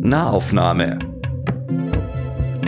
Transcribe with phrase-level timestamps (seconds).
[0.00, 0.98] Nahaufnahme.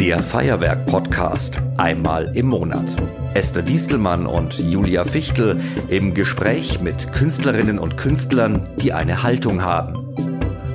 [0.01, 2.97] Der Feuerwerk-Podcast einmal im Monat.
[3.35, 9.95] Esther Diestelmann und Julia Fichtel im Gespräch mit Künstlerinnen und Künstlern, die eine Haltung haben.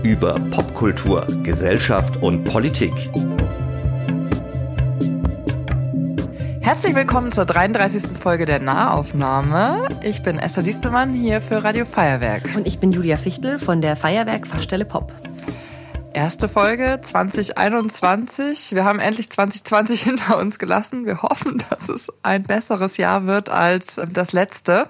[0.04, 2.94] Über Popkultur, Gesellschaft und Politik.
[6.62, 8.18] Herzlich willkommen zur 33.
[8.20, 9.90] Folge der Nahaufnahme.
[10.04, 12.44] Ich bin Esther Diestelmann hier für Radio Feuerwerk.
[12.56, 15.12] Und ich bin Julia Fichtel von der Feuerwerk Fachstelle Pop.
[16.14, 18.76] Erste Folge 2021.
[18.76, 21.06] Wir haben endlich 2020 hinter uns gelassen.
[21.06, 24.88] Wir hoffen, dass es ein besseres Jahr wird als das letzte.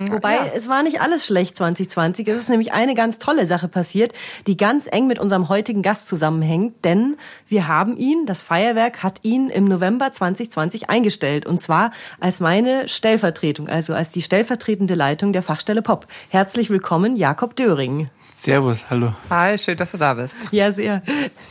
[0.00, 0.46] Wobei ja.
[0.54, 2.26] es war nicht alles schlecht 2020.
[2.26, 4.14] Es ist nämlich eine ganz tolle Sache passiert,
[4.46, 6.84] die ganz eng mit unserem heutigen Gast zusammenhängt.
[6.84, 7.16] Denn
[7.46, 11.44] wir haben ihn, das Feuerwerk hat ihn im November 2020 eingestellt.
[11.44, 16.06] Und zwar als meine Stellvertretung, also als die stellvertretende Leitung der Fachstelle Pop.
[16.30, 18.08] Herzlich willkommen, Jakob Döring.
[18.42, 19.14] Servus, hallo.
[19.30, 20.34] Hi, schön, dass du da bist.
[20.50, 21.00] Ja, sehr.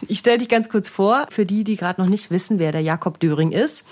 [0.10, 2.82] Ich stelle dich ganz kurz vor, für die, die gerade noch nicht wissen, wer der
[2.82, 3.86] Jakob Döring ist.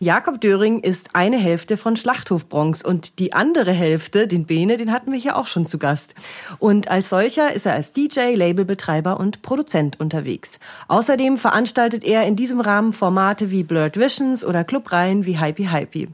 [0.00, 4.90] Jakob Döring ist eine Hälfte von Schlachthof Bronx und die andere Hälfte, den Bene, den
[4.90, 6.14] hatten wir hier auch schon zu Gast.
[6.58, 10.58] Und als solcher ist er als DJ, Labelbetreiber und Produzent unterwegs.
[10.88, 16.08] Außerdem veranstaltet er in diesem Rahmen Formate wie Blurred Visions oder Clubreihen wie Hypey Hypey.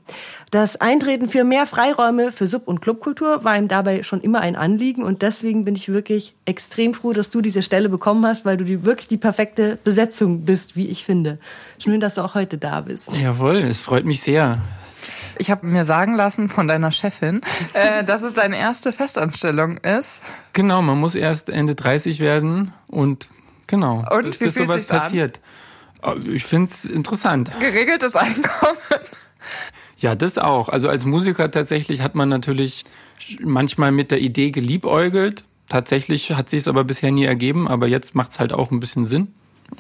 [0.50, 4.56] Das Eintreten für mehr Freiräume für Sub- und Clubkultur war ihm dabei schon immer ein
[4.56, 8.56] Anliegen und deswegen bin ich wirklich extrem froh, dass du diese Stelle bekommen hast, weil
[8.56, 11.38] du die, wirklich die perfekte Besetzung bist, wie ich finde.
[11.78, 13.16] Schön, dass du auch heute da bist.
[13.16, 14.58] Jawohl, es freut mich sehr.
[15.38, 17.40] Ich habe mir sagen lassen von deiner Chefin,
[17.72, 20.20] äh, dass es deine erste Festanstellung ist.
[20.52, 23.28] Genau, man muss erst Ende 30 werden und
[23.66, 25.40] genau, und bis, wie bis sowas passiert.
[26.02, 26.26] An?
[26.34, 27.50] Ich finde es interessant.
[27.60, 28.76] Geregeltes Einkommen.
[29.98, 30.68] Ja, das auch.
[30.68, 32.84] Also als Musiker tatsächlich hat man natürlich
[33.40, 38.14] manchmal mit der Idee geliebäugelt, Tatsächlich hat sich es aber bisher nie ergeben, aber jetzt
[38.14, 39.28] macht es halt auch ein bisschen Sinn.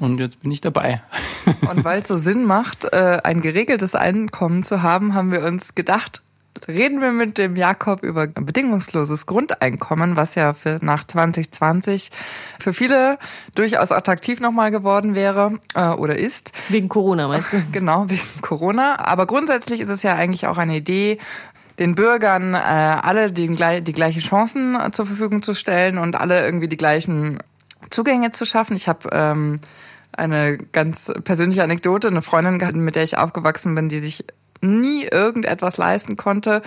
[0.00, 1.02] Und jetzt bin ich dabei.
[1.70, 5.74] Und weil es so Sinn macht, äh, ein geregeltes Einkommen zu haben, haben wir uns
[5.74, 6.22] gedacht,
[6.66, 12.10] reden wir mit dem Jakob über ein bedingungsloses Grundeinkommen, was ja für nach 2020
[12.58, 13.18] für viele
[13.54, 16.52] durchaus attraktiv nochmal geworden wäre äh, oder ist.
[16.70, 17.62] Wegen Corona, meinst du?
[17.70, 18.98] Genau, wegen Corona.
[18.98, 21.18] Aber grundsätzlich ist es ja eigentlich auch eine Idee,
[21.82, 26.44] den Bürgern äh, alle die, die gleichen Chancen äh, zur Verfügung zu stellen und alle
[26.44, 27.42] irgendwie die gleichen
[27.90, 28.76] Zugänge zu schaffen.
[28.76, 29.58] Ich habe ähm,
[30.12, 34.24] eine ganz persönliche Anekdote, eine Freundin gehabt, mit der ich aufgewachsen bin, die sich
[34.62, 36.62] nie irgendetwas leisten konnte,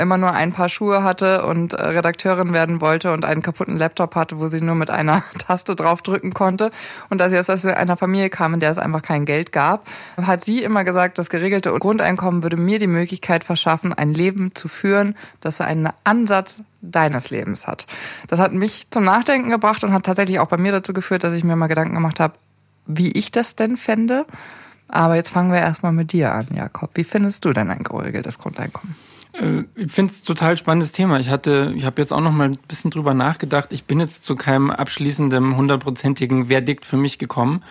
[0.00, 4.14] immer nur ein paar Schuhe hatte und äh, Redakteurin werden wollte und einen kaputten Laptop
[4.14, 6.70] hatte, wo sie nur mit einer Taste draufdrücken konnte.
[7.08, 10.44] Und da sie aus einer Familie kam, in der es einfach kein Geld gab, hat
[10.44, 15.16] sie immer gesagt, das geregelte Grundeinkommen würde mir die Möglichkeit verschaffen, ein Leben zu führen,
[15.40, 17.86] das einen Ansatz deines Lebens hat.
[18.28, 21.34] Das hat mich zum Nachdenken gebracht und hat tatsächlich auch bei mir dazu geführt, dass
[21.34, 22.34] ich mir mal Gedanken gemacht habe,
[22.86, 24.26] wie ich das denn fände.
[24.92, 26.90] Aber jetzt fangen wir erstmal mit dir an, Jakob.
[26.94, 28.96] Wie findest du denn ein geregeltes Grundeinkommen?
[29.32, 31.20] Äh, ich finde es total spannendes Thema.
[31.20, 33.72] Ich hatte, ich habe jetzt auch noch mal ein bisschen drüber nachgedacht.
[33.72, 37.62] Ich bin jetzt zu keinem abschließenden hundertprozentigen Verdikt für mich gekommen.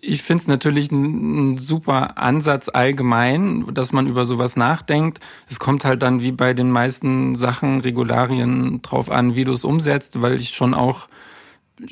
[0.00, 5.20] Ich finde es natürlich ein, super Ansatz allgemein, dass man über sowas nachdenkt.
[5.48, 9.64] Es kommt halt dann wie bei den meisten Sachen, Regularien drauf an, wie du es
[9.64, 11.06] umsetzt, weil ich schon auch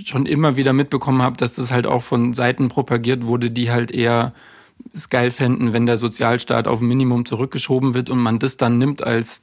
[0.04, 3.92] schon immer wieder mitbekommen habe, dass das halt auch von Seiten propagiert wurde, die halt
[3.92, 4.32] eher
[4.92, 8.78] es geil fänden, wenn der Sozialstaat auf ein Minimum zurückgeschoben wird und man das dann
[8.78, 9.42] nimmt als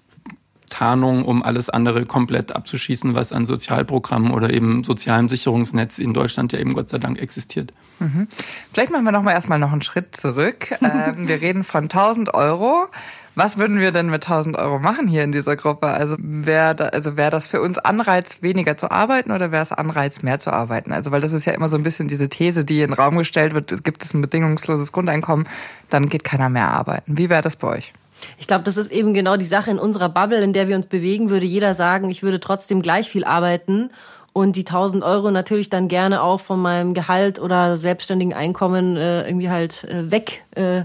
[0.71, 6.53] Tarnung, um alles andere komplett abzuschießen, was an Sozialprogrammen oder eben sozialem Sicherungsnetz in Deutschland
[6.53, 7.73] ja eben Gott sei Dank existiert.
[7.99, 8.27] Mhm.
[8.73, 10.71] Vielleicht machen wir noch mal erstmal noch einen Schritt zurück.
[10.81, 12.87] ähm, wir reden von 1000 Euro.
[13.35, 15.87] Was würden wir denn mit 1000 Euro machen hier in dieser Gruppe?
[15.87, 19.71] Also wäre da, also wäre das für uns Anreiz, weniger zu arbeiten oder wäre es
[19.71, 20.91] Anreiz, mehr zu arbeiten?
[20.91, 23.17] Also weil das ist ja immer so ein bisschen diese These, die in den Raum
[23.17, 25.47] gestellt wird, gibt es ein bedingungsloses Grundeinkommen,
[25.89, 27.17] dann geht keiner mehr arbeiten.
[27.17, 27.93] Wie wäre das bei euch?
[28.37, 30.85] Ich glaube, das ist eben genau die Sache in unserer Bubble, in der wir uns
[30.85, 33.89] bewegen, würde jeder sagen, ich würde trotzdem gleich viel arbeiten
[34.33, 39.25] und die 1000 Euro natürlich dann gerne auch von meinem Gehalt oder selbstständigen Einkommen äh,
[39.25, 40.84] irgendwie halt äh, weg äh,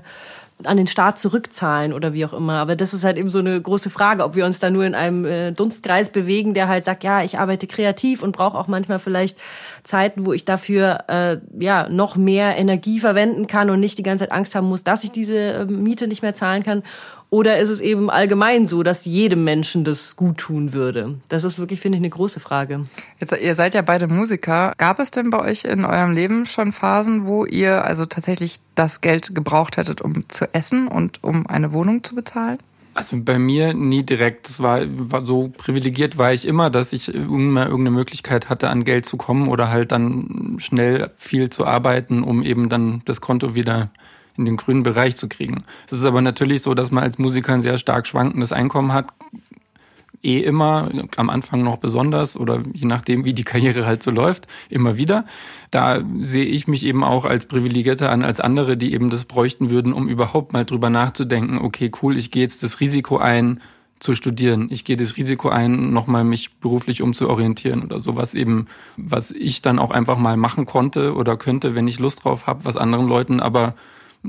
[0.65, 2.55] an den Staat zurückzahlen oder wie auch immer.
[2.55, 4.95] Aber das ist halt eben so eine große Frage, ob wir uns da nur in
[4.95, 8.99] einem äh, Dunstkreis bewegen, der halt sagt, ja, ich arbeite kreativ und brauche auch manchmal
[8.99, 9.39] vielleicht
[9.83, 14.25] Zeiten, wo ich dafür äh, ja noch mehr Energie verwenden kann und nicht die ganze
[14.25, 16.83] Zeit Angst haben muss, dass ich diese äh, Miete nicht mehr zahlen kann.
[17.29, 21.19] Oder ist es eben allgemein so, dass jedem Menschen das gut tun würde?
[21.29, 22.85] Das ist wirklich, finde ich, eine große Frage.
[23.19, 24.73] Jetzt, ihr seid ja beide Musiker.
[24.79, 29.01] Gab es denn bei euch in eurem Leben schon Phasen, wo ihr also tatsächlich das
[29.01, 32.59] Geld gebraucht hättet, um zu essen und um eine Wohnung zu bezahlen?
[32.95, 34.49] Also bei mir nie direkt.
[34.49, 38.85] Das war, war so privilegiert war ich immer, dass ich immer irgendeine Möglichkeit hatte, an
[38.85, 43.55] Geld zu kommen oder halt dann schnell viel zu arbeiten, um eben dann das Konto
[43.55, 43.91] wieder
[44.39, 45.65] in den grünen Bereich zu kriegen.
[45.87, 49.09] Es ist aber natürlich so, dass man als Musiker ein sehr stark schwankendes Einkommen hat.
[50.23, 54.49] Eh immer, am Anfang noch besonders oder je nachdem, wie die Karriere halt so läuft,
[54.71, 55.25] immer wieder.
[55.71, 59.71] Da sehe ich mich eben auch als privilegierter an als andere, die eben das bräuchten
[59.71, 63.61] würden, um überhaupt mal drüber nachzudenken, okay, cool, ich gehe jetzt das Risiko ein,
[63.99, 64.69] zu studieren.
[64.71, 68.67] Ich gehe das Risiko ein, nochmal mich beruflich umzuorientieren oder sowas eben,
[68.97, 72.65] was ich dann auch einfach mal machen konnte oder könnte, wenn ich Lust drauf habe,
[72.65, 73.75] was anderen Leuten aber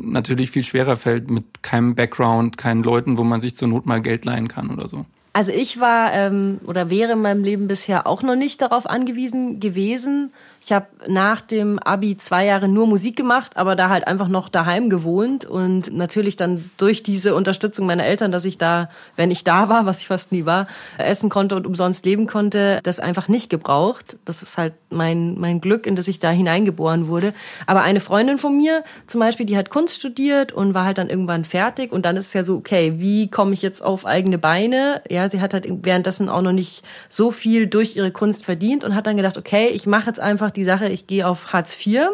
[0.02, 4.02] natürlich viel schwerer fällt mit keinem Background, keinen Leuten, wo man sich zur Not mal
[4.02, 5.06] Geld leihen kann oder so.
[5.38, 9.60] Also ich war ähm, oder wäre in meinem Leben bisher auch noch nicht darauf angewiesen
[9.60, 10.32] gewesen,
[10.68, 14.50] ich habe nach dem Abi zwei Jahre nur Musik gemacht, aber da halt einfach noch
[14.50, 19.46] daheim gewohnt und natürlich dann durch diese Unterstützung meiner Eltern, dass ich da, wenn ich
[19.46, 20.68] da war, was ich fast nie war,
[20.98, 24.18] essen konnte und umsonst leben konnte, das einfach nicht gebraucht.
[24.26, 27.34] Das ist halt mein, mein Glück, in das ich da hineingeboren wurde.
[27.66, 31.10] Aber eine Freundin von mir zum Beispiel, die hat Kunst studiert und war halt dann
[31.10, 34.38] irgendwann fertig und dann ist es ja so, okay, wie komme ich jetzt auf eigene
[34.38, 35.02] Beine?
[35.10, 38.96] Ja, sie hat halt währenddessen auch noch nicht so viel durch ihre Kunst verdient und
[38.96, 42.10] hat dann gedacht, okay, ich mache jetzt einfach die Sache, ich gehe auf Hartz IV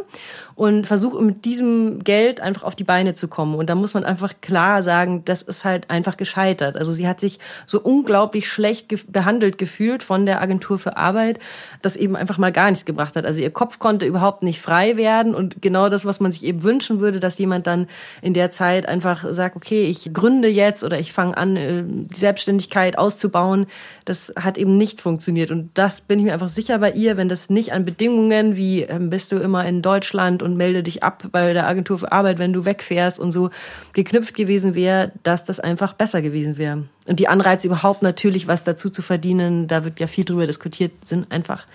[0.56, 3.56] und versuche mit diesem Geld einfach auf die Beine zu kommen.
[3.56, 6.78] Und da muss man einfach klar sagen, das ist halt einfach gescheitert.
[6.78, 11.40] Also sie hat sich so unglaublich schlecht ge behandelt gefühlt von der Agentur für Arbeit,
[11.82, 13.26] das eben einfach mal gar nichts gebracht hat.
[13.26, 16.64] Also ihr Kopf konnte überhaupt nicht frei werden und genau das, was man sich eben
[16.64, 17.88] wünschen würde, dass jemand dann
[18.22, 22.18] in der Zeit einfach sagt, okay, ich gründe jetzt oder ich fange an, äh, die
[22.18, 23.68] Selbstständigkeit auszubauen,
[24.06, 25.52] das hat eben nicht funktioniert.
[25.52, 28.84] Und das bin ich mir einfach sicher bei ihr, wenn das nicht an Bedingungen wie
[28.84, 32.40] ähm, bist du immer in Deutschland und melde dich ab bei der Agentur für Arbeit,
[32.40, 33.50] wenn du wegfährst und so
[33.94, 36.86] geknüpft gewesen wäre, dass das einfach besser gewesen wäre.
[37.06, 40.92] Und die Anreize überhaupt natürlich was dazu zu verdienen, da wird ja viel drüber diskutiert,
[41.04, 41.68] sind einfach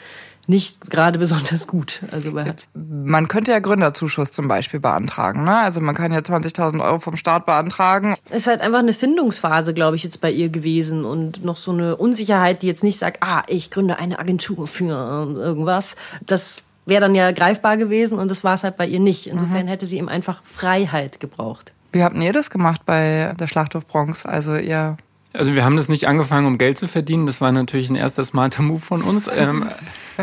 [0.48, 2.00] nicht gerade besonders gut.
[2.10, 2.32] Also
[2.74, 5.44] man könnte ja Gründerzuschuss zum Beispiel beantragen.
[5.44, 5.56] Ne?
[5.58, 8.16] Also man kann ja 20.000 Euro vom Staat beantragen.
[8.30, 11.70] Es ist halt einfach eine Findungsphase, glaube ich, jetzt bei ihr gewesen und noch so
[11.70, 14.86] eine Unsicherheit, die jetzt nicht sagt, ah, ich gründe eine Agentur für
[15.36, 15.96] irgendwas.
[16.24, 19.26] Das wäre dann ja greifbar gewesen und das war es halt bei ihr nicht.
[19.26, 19.68] Insofern mhm.
[19.68, 21.74] hätte sie ihm einfach Freiheit gebraucht.
[21.92, 24.24] Wie habt ihr das gemacht bei der Schlachthof Bronx?
[24.24, 24.96] Also ihr
[25.34, 27.26] also wir haben das nicht angefangen, um Geld zu verdienen.
[27.26, 29.28] Das war natürlich ein erster smarter Move von uns.
[29.38, 29.64] Ähm,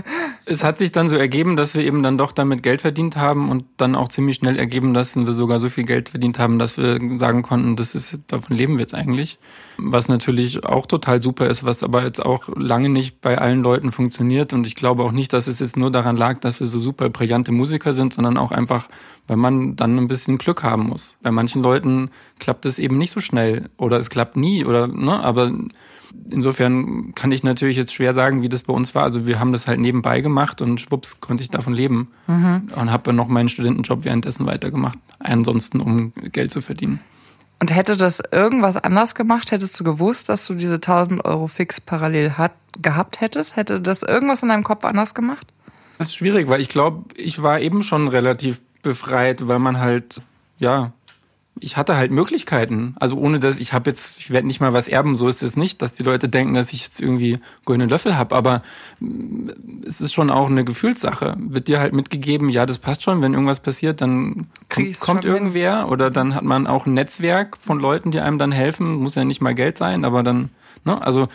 [0.45, 3.49] es hat sich dann so ergeben, dass wir eben dann doch damit Geld verdient haben
[3.49, 6.77] und dann auch ziemlich schnell ergeben, dass wir sogar so viel Geld verdient haben, dass
[6.77, 9.37] wir sagen konnten, das ist, davon leben wir jetzt eigentlich.
[9.77, 13.91] Was natürlich auch total super ist, was aber jetzt auch lange nicht bei allen Leuten
[13.91, 14.53] funktioniert.
[14.53, 17.09] Und ich glaube auch nicht, dass es jetzt nur daran lag, dass wir so super
[17.09, 18.87] brillante Musiker sind, sondern auch einfach,
[19.27, 21.17] weil man dann ein bisschen Glück haben muss.
[21.21, 22.09] Bei manchen Leuten
[22.39, 25.51] klappt es eben nicht so schnell oder es klappt nie oder, ne, aber
[26.29, 29.03] insofern kann ich natürlich jetzt schwer sagen, wie das bei uns war.
[29.03, 32.69] Also wir haben das halt nebenbei gemacht und schwupps konnte ich davon leben mhm.
[32.75, 34.97] und habe noch meinen Studentenjob währenddessen weitergemacht.
[35.19, 36.99] Ansonsten, um Geld zu verdienen.
[37.61, 39.51] Und hätte das irgendwas anders gemacht?
[39.51, 42.51] Hättest du gewusst, dass du diese 1000 Euro fix parallel hat,
[42.81, 43.55] gehabt hättest?
[43.55, 45.47] Hätte das irgendwas in deinem Kopf anders gemacht?
[45.97, 50.21] Das ist schwierig, weil ich glaube, ich war eben schon relativ befreit, weil man halt,
[50.59, 50.91] ja,
[51.59, 52.95] ich hatte halt Möglichkeiten.
[52.99, 55.55] Also ohne dass ich habe jetzt, ich werde nicht mal was erben, so ist es
[55.55, 58.35] nicht, dass die Leute denken, dass ich jetzt irgendwie goldene Löffel habe.
[58.35, 58.61] Aber
[58.99, 59.49] mm,
[59.87, 61.35] es ist schon auch eine Gefühlssache.
[61.39, 65.81] Wird dir halt mitgegeben, ja, das passt schon, wenn irgendwas passiert, dann kommt, kommt irgendwer
[65.81, 65.89] hin.
[65.89, 68.95] oder dann hat man auch ein Netzwerk von Leuten, die einem dann helfen.
[68.95, 70.49] Muss ja nicht mal Geld sein, aber dann,
[70.83, 71.29] ne, also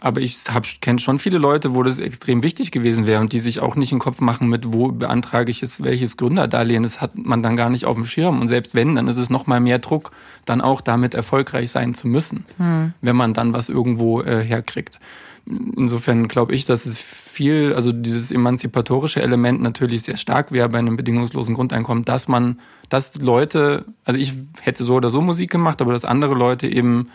[0.00, 0.44] aber ich
[0.80, 3.92] kenne schon viele Leute, wo das extrem wichtig gewesen wäre und die sich auch nicht
[3.92, 6.82] im Kopf machen mit, wo beantrage ich jetzt welches Gründerdarlehen.
[6.82, 8.40] Das hat man dann gar nicht auf dem Schirm.
[8.40, 10.12] Und selbst wenn, dann ist es noch mal mehr Druck,
[10.46, 12.94] dann auch damit erfolgreich sein zu müssen, hm.
[13.02, 14.98] wenn man dann was irgendwo äh, herkriegt.
[15.46, 20.78] Insofern glaube ich, dass es viel, also dieses emanzipatorische Element natürlich sehr stark wäre bei
[20.78, 25.80] einem bedingungslosen Grundeinkommen, dass man, dass Leute, also ich hätte so oder so Musik gemacht,
[25.80, 27.08] aber dass andere Leute eben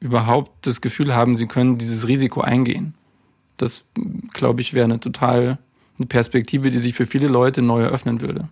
[0.00, 2.94] überhaupt das Gefühl haben, sie können dieses Risiko eingehen.
[3.56, 3.84] Das,
[4.32, 5.58] glaube ich, wäre eine total
[5.98, 8.48] eine Perspektive, die sich für viele Leute neu eröffnen würde.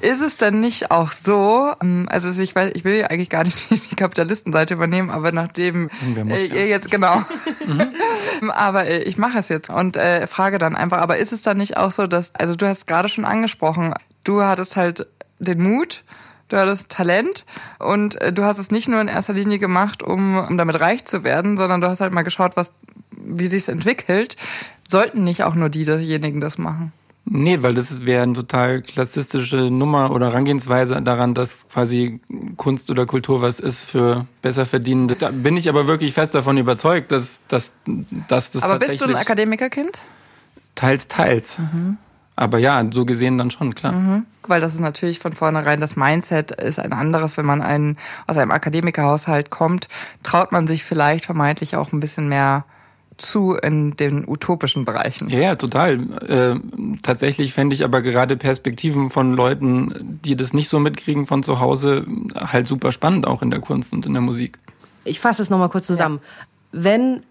[0.00, 3.44] Ist es denn nicht auch so, ähm, also ich weiß, ich will ja eigentlich gar
[3.44, 5.90] nicht die Kapitalistenseite übernehmen, aber nachdem
[6.24, 6.66] muss, äh, ihr ja.
[6.66, 7.16] jetzt genau,
[7.66, 8.50] mhm.
[8.50, 11.58] aber äh, ich mache es jetzt und äh, frage dann einfach, aber ist es dann
[11.58, 13.92] nicht auch so, dass, also du hast gerade schon angesprochen,
[14.24, 15.06] du hattest halt
[15.38, 16.02] den Mut,
[16.50, 17.44] du hattest Talent
[17.78, 21.04] und äh, du hast es nicht nur in erster Linie gemacht, um, um damit reich
[21.04, 22.72] zu werden, sondern du hast halt mal geschaut, was,
[23.12, 24.36] wie sich's entwickelt.
[24.88, 26.92] Sollten nicht auch nur diejenigen das machen?
[27.24, 32.20] Nee, weil das wäre eine total klassistische Nummer oder Herangehensweise daran, dass quasi
[32.56, 35.14] Kunst oder Kultur was ist für besser verdienende.
[35.14, 37.70] Da bin ich aber wirklich fest davon überzeugt, dass, dass,
[38.26, 40.00] dass das Aber bist du ein Akademikerkind?
[40.74, 41.58] Teils, teils.
[41.58, 41.98] Mhm.
[42.40, 43.92] Aber ja, so gesehen dann schon, klar.
[43.92, 44.24] Mhm.
[44.46, 48.38] Weil das ist natürlich von vornherein, das Mindset ist ein anderes, wenn man einen, aus
[48.38, 49.88] einem Akademikerhaushalt kommt,
[50.22, 52.64] traut man sich vielleicht vermeintlich auch ein bisschen mehr
[53.18, 55.28] zu in den utopischen Bereichen.
[55.28, 56.00] Ja, ja total.
[56.26, 56.58] Äh,
[57.02, 61.60] tatsächlich fände ich aber gerade Perspektiven von Leuten, die das nicht so mitkriegen von zu
[61.60, 64.58] Hause, halt super spannend, auch in der Kunst und in der Musik.
[65.04, 66.20] Ich fasse es nochmal kurz zusammen.
[66.22, 66.46] Ja.
[66.72, 67.22] Wenn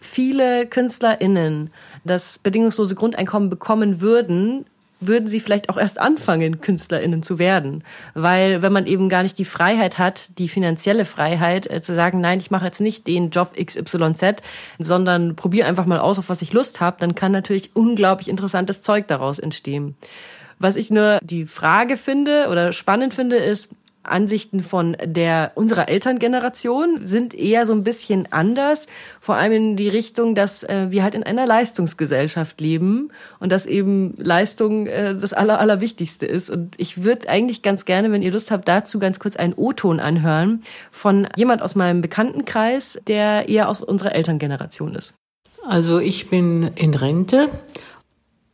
[0.00, 1.70] viele KünstlerInnen
[2.04, 4.64] das bedingungslose Grundeinkommen bekommen würden,
[5.00, 7.82] würden sie vielleicht auch erst anfangen, KünstlerInnen zu werden.
[8.14, 12.20] Weil wenn man eben gar nicht die Freiheit hat, die finanzielle Freiheit, äh, zu sagen,
[12.20, 14.42] nein, ich mache jetzt nicht den Job XYZ,
[14.78, 18.82] sondern probiere einfach mal aus, auf was ich Lust habe, dann kann natürlich unglaublich interessantes
[18.82, 19.96] Zeug daraus entstehen.
[20.58, 23.70] Was ich nur die Frage finde oder spannend finde, ist,
[24.02, 28.86] Ansichten von der unserer Elterngeneration sind eher so ein bisschen anders,
[29.20, 33.66] vor allem in die Richtung, dass äh, wir halt in einer Leistungsgesellschaft leben und dass
[33.66, 38.32] eben Leistung äh, das aller allerwichtigste ist und ich würde eigentlich ganz gerne, wenn ihr
[38.32, 43.68] Lust habt, dazu ganz kurz einen O-Ton anhören von jemand aus meinem Bekanntenkreis, der eher
[43.68, 45.14] aus unserer Elterngeneration ist.
[45.66, 47.48] Also ich bin in Rente.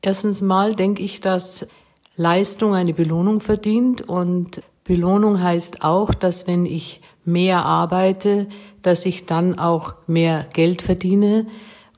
[0.02, 1.66] Erstens mal denke ich, dass
[2.16, 8.46] Leistung eine Belohnung verdient und Belohnung heißt auch, dass wenn ich mehr arbeite,
[8.82, 11.46] dass ich dann auch mehr Geld verdiene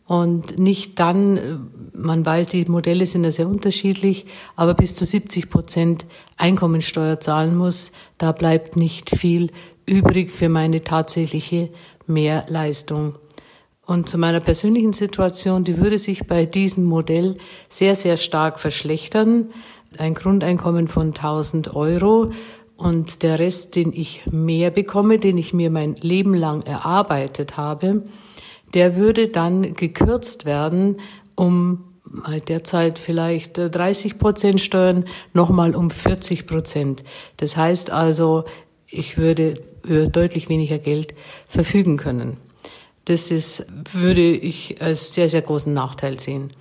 [0.06, 4.24] und nicht dann, man weiß, die Modelle sind ja sehr unterschiedlich,
[4.56, 6.06] aber bis zu 70 Prozent
[6.38, 7.92] Einkommensteuer zahlen muss.
[8.16, 9.50] Da bleibt nicht viel
[9.84, 11.68] übrig für meine tatsächliche
[12.06, 13.16] Mehrleistung.
[13.84, 17.36] Und zu meiner persönlichen Situation, die würde sich bei diesem Modell
[17.68, 19.50] sehr, sehr stark verschlechtern.
[19.96, 22.30] Ein Grundeinkommen von 1000 Euro
[22.78, 28.04] und der Rest, den ich mehr bekomme, den ich mir mein Leben lang erarbeitet habe,
[28.72, 31.00] der würde dann gekürzt werden,
[31.34, 31.84] um
[32.48, 35.04] derzeit vielleicht 30 äh, Prozent Steuern,
[35.34, 37.02] nochmal um 40 Prozent.
[37.36, 38.44] Das heißt also,
[38.86, 41.14] ich würde über deutlich weniger Geld
[41.48, 42.36] verfügen können.
[43.06, 46.52] Das ist, würde ich als sehr, sehr großen Nachteil sehen.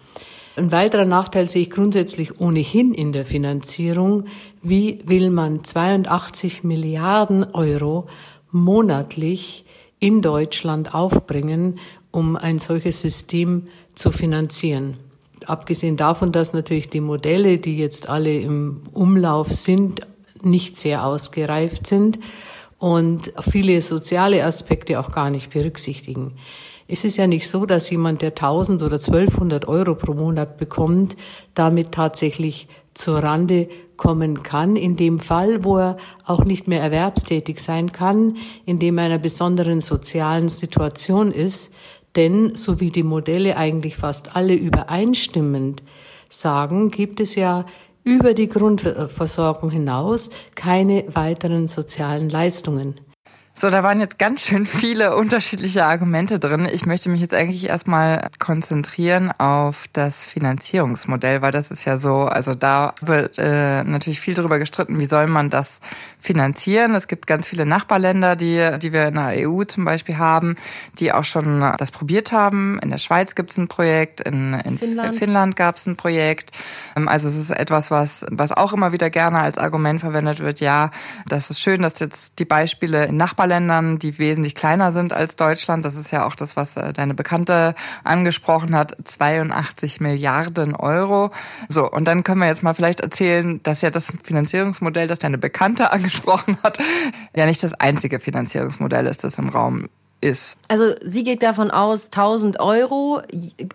[0.58, 4.26] Ein weiterer Nachteil sehe ich grundsätzlich ohnehin in der Finanzierung.
[4.64, 8.08] Wie will man 82 Milliarden Euro
[8.50, 9.66] monatlich
[10.00, 11.78] in Deutschland aufbringen,
[12.10, 14.98] um ein solches System zu finanzieren?
[15.46, 20.08] Abgesehen davon, dass natürlich die Modelle, die jetzt alle im Umlauf sind,
[20.42, 22.18] nicht sehr ausgereift sind
[22.80, 26.34] und viele soziale Aspekte auch gar nicht berücksichtigen.
[26.88, 31.18] Es ist ja nicht so, dass jemand, der 1000 oder 1200 Euro pro Monat bekommt,
[31.54, 33.68] damit tatsächlich zur Rande
[33.98, 34.76] kommen kann.
[34.76, 39.18] In dem Fall, wo er auch nicht mehr erwerbstätig sein kann, in dem er einer
[39.18, 41.74] besonderen sozialen Situation ist.
[42.16, 45.84] Denn, so wie die Modelle eigentlich fast alle übereinstimmend
[46.30, 47.66] sagen, gibt es ja
[48.04, 52.96] über die Grundversorgung hinaus keine weiteren sozialen Leistungen.
[53.60, 56.70] So, da waren jetzt ganz schön viele unterschiedliche Argumente drin.
[56.72, 62.26] Ich möchte mich jetzt eigentlich erstmal konzentrieren auf das Finanzierungsmodell, weil das ist ja so,
[62.26, 65.80] also da wird äh, natürlich viel darüber gestritten, wie soll man das
[66.20, 66.94] finanzieren.
[66.94, 70.56] Es gibt ganz viele Nachbarländer, die, die wir in der EU zum Beispiel haben,
[71.00, 72.78] die auch schon das probiert haben.
[72.84, 76.52] In der Schweiz gibt es ein Projekt, in, in Finnland, Finnland gab es ein Projekt.
[76.96, 80.60] Ähm, also es ist etwas, was, was auch immer wieder gerne als Argument verwendet wird.
[80.60, 80.92] Ja,
[81.28, 85.36] das ist schön, dass jetzt die Beispiele in Nachbarländern Nachbarländern, die wesentlich kleiner sind als
[85.36, 85.86] Deutschland.
[85.86, 88.96] Das ist ja auch das, was äh, deine Bekannte angesprochen hat.
[89.04, 91.32] 82 Milliarden Euro.
[91.70, 95.38] So, und dann können wir jetzt mal vielleicht erzählen, dass ja das Finanzierungsmodell, das deine
[95.38, 96.80] Bekannte angesprochen hat,
[97.36, 99.88] ja nicht das einzige Finanzierungsmodell ist, das im Raum
[100.20, 100.58] ist.
[100.68, 103.22] Also sie geht davon aus, 1000 Euro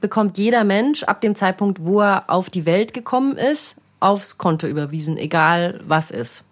[0.01, 4.67] bekommt jeder Mensch ab dem Zeitpunkt, wo er auf die Welt gekommen ist, aufs Konto
[4.67, 6.45] überwiesen, egal was ist.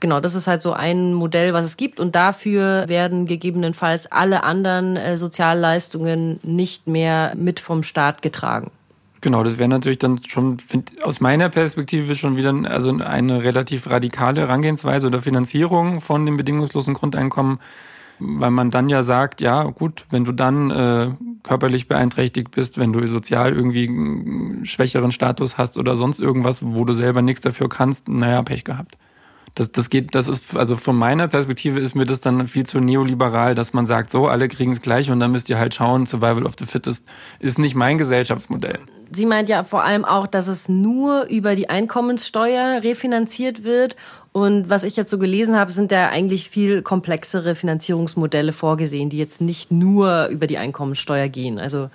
[0.00, 1.98] Genau, das ist halt so ein Modell, was es gibt.
[1.98, 8.70] Und dafür werden gegebenenfalls alle anderen äh, Sozialleistungen nicht mehr mit vom Staat getragen.
[9.20, 13.90] Genau, das wäre natürlich dann schon find, aus meiner Perspektive schon wieder also eine relativ
[13.90, 17.58] radikale Herangehensweise oder Finanzierung von dem bedingungslosen Grundeinkommen,
[18.20, 21.10] weil man dann ja sagt, ja gut, wenn du dann äh,
[21.42, 26.84] körperlich beeinträchtigt bist, wenn du sozial irgendwie einen schwächeren Status hast oder sonst irgendwas, wo
[26.84, 28.96] du selber nichts dafür kannst, naja, Pech gehabt
[29.54, 32.80] Das, das geht, das ist, also von meiner Perspektive ist mir das dann viel zu
[32.80, 36.06] neoliberal, dass man sagt, so, alle kriegen es gleich und dann müsst ihr halt schauen,
[36.06, 37.04] Survival of the Fittest
[37.40, 38.78] ist nicht mein Gesellschaftsmodell.
[39.10, 43.96] Sie meint ja vor allem auch, dass es nur über die Einkommenssteuer refinanziert wird.
[44.32, 49.18] Und was ich jetzt so gelesen habe, sind da eigentlich viel komplexere Finanzierungsmodelle vorgesehen, die
[49.18, 51.58] jetzt nicht nur über die Einkommenssteuer gehen.
[51.58, 51.88] Also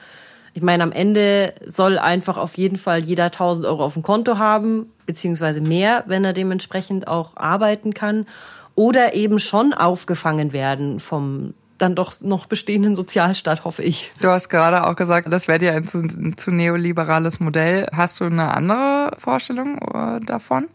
[0.53, 4.38] ich meine, am Ende soll einfach auf jeden Fall jeder 1000 Euro auf dem Konto
[4.38, 8.27] haben, beziehungsweise mehr, wenn er dementsprechend auch arbeiten kann.
[8.75, 14.12] Oder eben schon aufgefangen werden vom dann doch noch bestehenden Sozialstaat, hoffe ich.
[14.22, 17.88] Du hast gerade auch gesagt, das wäre dir ein zu, ein zu neoliberales Modell.
[17.91, 20.67] Hast du eine andere Vorstellung äh, davon?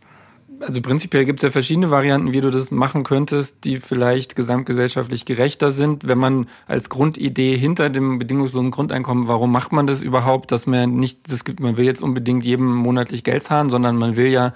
[0.61, 5.25] Also prinzipiell gibt es ja verschiedene Varianten, wie du das machen könntest, die vielleicht gesamtgesellschaftlich
[5.25, 6.09] gerechter sind.
[6.09, 10.97] Wenn man als Grundidee hinter dem bedingungslosen Grundeinkommen, warum macht man das überhaupt, dass man
[10.97, 14.53] nicht, das gibt, man will jetzt unbedingt jedem monatlich Geld zahlen, sondern man will ja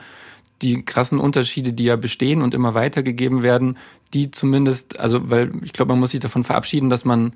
[0.63, 3.77] die krassen Unterschiede, die ja bestehen und immer weitergegeben werden,
[4.15, 7.35] die zumindest, also weil ich glaube, man muss sich davon verabschieden, dass man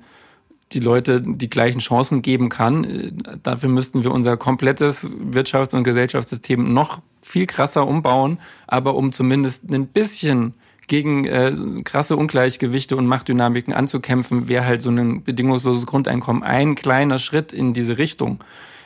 [0.73, 3.13] die Leute die gleichen Chancen geben kann.
[3.43, 9.69] Dafür müssten wir unser komplettes Wirtschafts- und Gesellschaftssystem noch viel krasser umbauen, aber um zumindest
[9.71, 10.53] ein bisschen
[10.87, 11.53] gegen äh,
[11.83, 17.73] krasse Ungleichgewichte und Machtdynamiken anzukämpfen, wäre halt so ein bedingungsloses Grundeinkommen ein kleiner Schritt in
[17.73, 18.39] diese Richtung.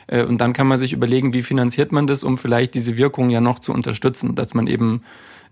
[0.08, 3.30] Äh, und dann kann man sich überlegen, wie finanziert man das, um vielleicht diese Wirkung
[3.30, 5.02] ja noch zu unterstützen, dass man eben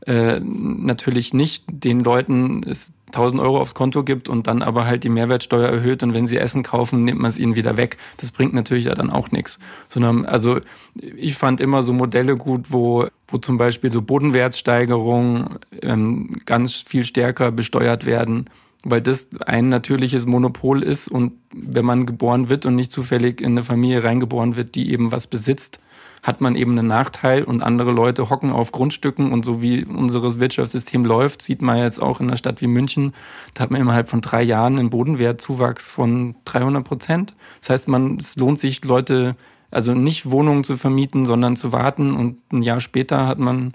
[0.07, 5.05] äh, natürlich nicht den Leuten es 1000 Euro aufs Konto gibt und dann aber halt
[5.05, 7.99] die Mehrwertsteuer erhöht und wenn sie Essen kaufen, nimmt man es ihnen wieder weg.
[8.17, 9.59] Das bringt natürlich ja dann auch nichts.
[9.89, 10.61] Sondern, also
[10.95, 17.05] ich fand immer so Modelle gut, wo, wo zum Beispiel so Bodenwertsteigerungen ähm, ganz viel
[17.05, 18.49] stärker besteuert werden,
[18.85, 23.53] weil das ein natürliches Monopol ist und wenn man geboren wird und nicht zufällig in
[23.53, 25.81] eine Familie reingeboren wird, die eben was besitzt,
[26.23, 30.39] hat man eben einen Nachteil und andere Leute hocken auf Grundstücken und so wie unser
[30.39, 33.15] Wirtschaftssystem läuft, sieht man jetzt auch in einer Stadt wie München,
[33.55, 37.35] da hat man innerhalb von drei Jahren einen Bodenwertzuwachs von 300 Prozent.
[37.61, 39.37] Das heißt, man, es lohnt sich Leute,
[39.71, 43.73] also nicht Wohnungen zu vermieten, sondern zu warten und ein Jahr später hat man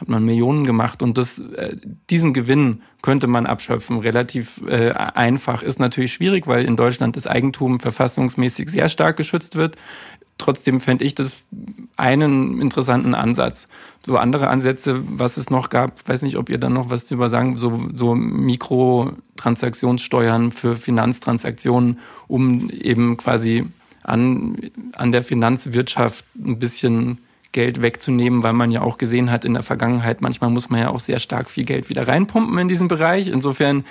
[0.00, 1.76] hat man Millionen gemacht und das, äh,
[2.10, 3.98] diesen Gewinn könnte man abschöpfen.
[3.98, 9.56] Relativ äh, einfach ist natürlich schwierig, weil in Deutschland das Eigentum verfassungsmäßig sehr stark geschützt
[9.56, 9.76] wird
[10.38, 11.44] trotzdem fände ich das
[11.96, 13.68] einen interessanten Ansatz.
[14.06, 17.28] So andere Ansätze, was es noch gab, weiß nicht, ob ihr dann noch was drüber
[17.28, 23.66] sagen, so, so Mikrotransaktionssteuern für Finanztransaktionen, um eben quasi
[24.04, 24.56] an,
[24.94, 27.18] an der Finanzwirtschaft ein bisschen
[27.52, 30.90] Geld wegzunehmen, weil man ja auch gesehen hat in der Vergangenheit, manchmal muss man ja
[30.90, 33.28] auch sehr stark viel Geld wieder reinpumpen in diesen Bereich.
[33.28, 33.84] Insofern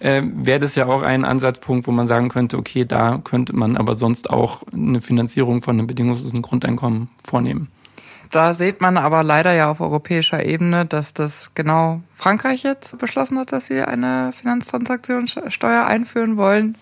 [0.00, 3.76] äh, wäre das ja auch ein Ansatzpunkt, wo man sagen könnte, okay, da könnte man
[3.76, 7.68] aber sonst auch eine Finanzierung von einem bedingungslosen Grundeinkommen vornehmen.
[8.30, 13.38] Da sieht man aber leider ja auf europäischer Ebene, dass das genau Frankreich jetzt beschlossen
[13.38, 16.76] hat, dass sie eine Finanztransaktionssteuer einführen wollen.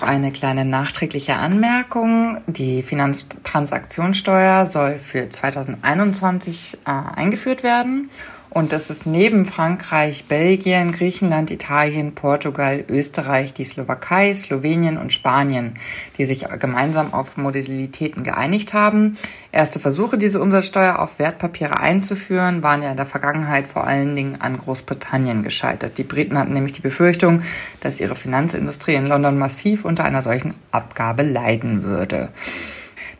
[0.00, 2.40] Eine kleine nachträgliche Anmerkung.
[2.46, 8.10] Die Finanztransaktionssteuer soll für 2021 äh, eingeführt werden.
[8.50, 15.74] Und das ist neben Frankreich, Belgien, Griechenland, Italien, Portugal, Österreich, die Slowakei, Slowenien und Spanien,
[16.16, 19.18] die sich gemeinsam auf Modalitäten geeinigt haben.
[19.52, 24.40] Erste Versuche, diese Umsatzsteuer auf Wertpapiere einzuführen, waren ja in der Vergangenheit vor allen Dingen
[24.40, 25.98] an Großbritannien gescheitert.
[25.98, 27.42] Die Briten hatten nämlich die Befürchtung,
[27.80, 32.30] dass ihre Finanzindustrie in London massiv unter einer solchen Abgabe leiden würde.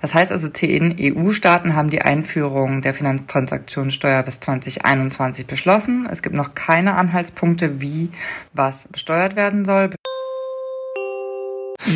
[0.01, 6.09] Das heißt also, zehn EU-Staaten haben die Einführung der Finanztransaktionssteuer bis 2021 beschlossen.
[6.11, 8.11] Es gibt noch keine Anhaltspunkte, wie
[8.53, 9.91] was besteuert werden soll.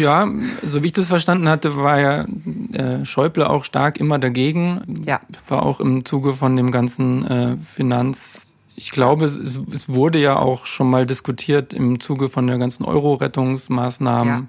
[0.00, 0.28] Ja,
[0.62, 2.26] so wie ich das verstanden hatte, war ja
[2.72, 5.02] äh, Schäuble auch stark immer dagegen.
[5.04, 5.20] Ja.
[5.48, 8.48] War auch im Zuge von dem ganzen äh, Finanz.
[8.74, 9.36] Ich glaube, es,
[9.72, 14.28] es wurde ja auch schon mal diskutiert im Zuge von der ganzen Euro-Rettungsmaßnahmen.
[14.28, 14.46] Ja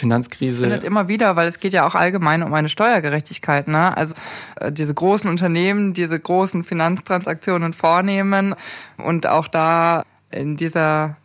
[0.00, 0.62] Finanzkrise.
[0.62, 3.68] Findet immer wieder, weil es geht ja auch allgemein um eine Steuergerechtigkeit.
[3.68, 3.96] Ne?
[3.96, 4.14] Also
[4.56, 8.54] äh, diese großen Unternehmen, diese großen Finanztransaktionen vornehmen
[8.96, 11.16] und auch da in dieser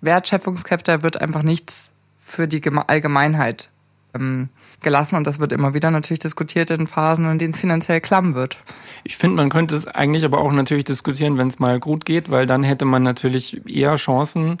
[0.00, 1.92] Wertschöpfungskette wird einfach nichts
[2.24, 3.70] für die Allgemeinheit
[4.14, 4.48] ähm,
[4.80, 8.34] gelassen und das wird immer wieder natürlich diskutiert in Phasen, in denen es finanziell klamm
[8.34, 8.58] wird.
[9.04, 12.30] Ich finde, man könnte es eigentlich aber auch natürlich diskutieren, wenn es mal gut geht,
[12.30, 14.58] weil dann hätte man natürlich eher Chancen,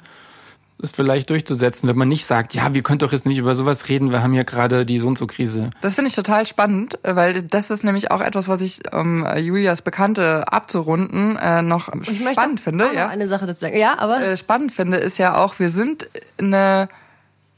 [0.82, 3.88] es vielleicht durchzusetzen, wenn man nicht sagt, ja, wir können doch jetzt nicht über sowas
[3.88, 5.70] reden, wir haben ja gerade die so und so Krise.
[5.80, 9.82] Das finde ich total spannend, weil das ist nämlich auch etwas, was ich um Julias
[9.82, 12.86] Bekannte abzurunden äh, noch ich spannend finde.
[12.86, 13.76] Auch ja, eine Sache dazu sagen.
[13.76, 16.88] Ja, aber äh, spannend finde ist ja auch, wir sind eine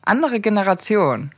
[0.04, 1.30] andere Generation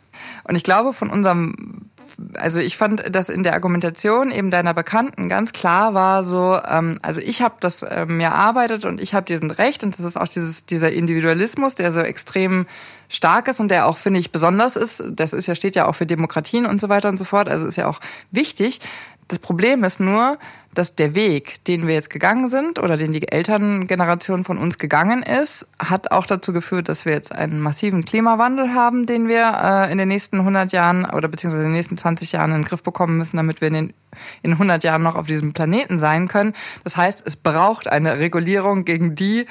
[0.44, 1.90] und ich glaube von unserem
[2.34, 6.98] also ich fand, dass in der Argumentation eben deiner Bekannten ganz klar war so, ähm,
[7.02, 10.16] also ich habe das äh, mir erarbeitet und ich habe diesen Recht und das ist
[10.16, 12.66] auch dieses dieser Individualismus, der so extrem
[13.08, 15.04] stark ist und der auch finde ich besonders ist.
[15.10, 17.48] Das ist ja steht ja auch für Demokratien und so weiter und so fort.
[17.48, 18.00] Also ist ja auch
[18.30, 18.80] wichtig.
[19.28, 20.38] Das Problem ist nur,
[20.72, 25.22] dass der Weg, den wir jetzt gegangen sind oder den die Elterngeneration von uns gegangen
[25.22, 29.90] ist, hat auch dazu geführt, dass wir jetzt einen massiven Klimawandel haben, den wir äh,
[29.90, 32.82] in den nächsten 100 Jahren oder beziehungsweise in den nächsten 20 Jahren in den Griff
[32.82, 33.92] bekommen müssen, damit wir in, den,
[34.42, 36.52] in 100 Jahren noch auf diesem Planeten sein können.
[36.84, 39.46] Das heißt, es braucht eine Regulierung, gegen die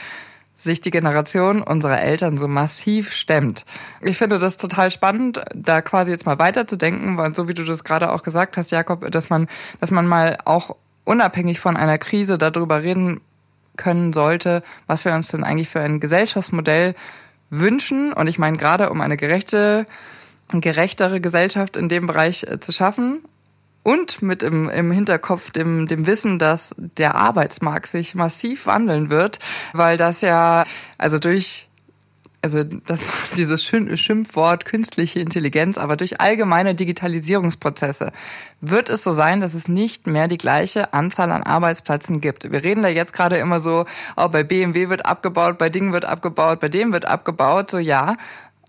[0.55, 3.65] sich die Generation unserer Eltern so massiv stemmt.
[4.01, 7.83] Ich finde das total spannend, da quasi jetzt mal weiterzudenken, weil so wie du das
[7.83, 9.47] gerade auch gesagt hast, Jakob, dass man,
[9.81, 13.21] dass man mal auch unabhängig von einer Krise darüber reden
[13.77, 16.95] können sollte, was wir uns denn eigentlich für ein Gesellschaftsmodell
[17.49, 18.13] wünschen.
[18.13, 19.85] Und ich meine, gerade um eine gerechte,
[20.51, 23.21] gerechtere Gesellschaft in dem Bereich äh, zu schaffen,
[23.85, 29.37] und mit im, im Hinterkopf dem, dem Wissen, dass der Arbeitsmarkt sich massiv wandeln wird,
[29.73, 30.63] weil das ja,
[30.97, 31.67] also durch
[32.45, 38.11] also das, dieses Schimpfwort künstliche Intelligenz, aber durch allgemeine Digitalisierungsprozesse
[38.61, 42.51] wird es so sein, dass es nicht mehr die gleiche Anzahl an Arbeitsplätzen gibt.
[42.51, 46.05] Wir reden da jetzt gerade immer so, oh, bei BMW wird abgebaut, bei Dingen wird
[46.05, 48.15] abgebaut, bei dem wird abgebaut, so ja.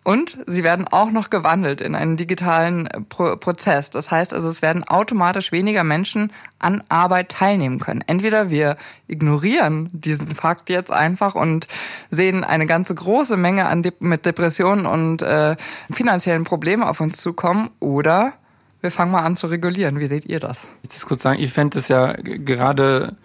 [0.06, 3.90] Und sie werden auch noch gewandelt in einen digitalen äh, Pro Prozess.
[3.90, 8.04] Das heißt also, es werden automatisch weniger Menschen an Arbeit teilnehmen können.
[8.06, 8.76] Entweder wir
[9.08, 11.66] ignorieren diesen Fakt jetzt einfach und
[12.08, 15.56] sehen eine ganze große Menge an De mit Depressionen und äh,
[15.92, 18.34] finanziellen Problemen auf uns zukommen, oder
[18.82, 19.98] wir fangen mal an zu regulieren.
[19.98, 20.68] Wie seht ihr das?
[20.84, 23.16] Ich das kurz sagen, ich fände es ja gerade,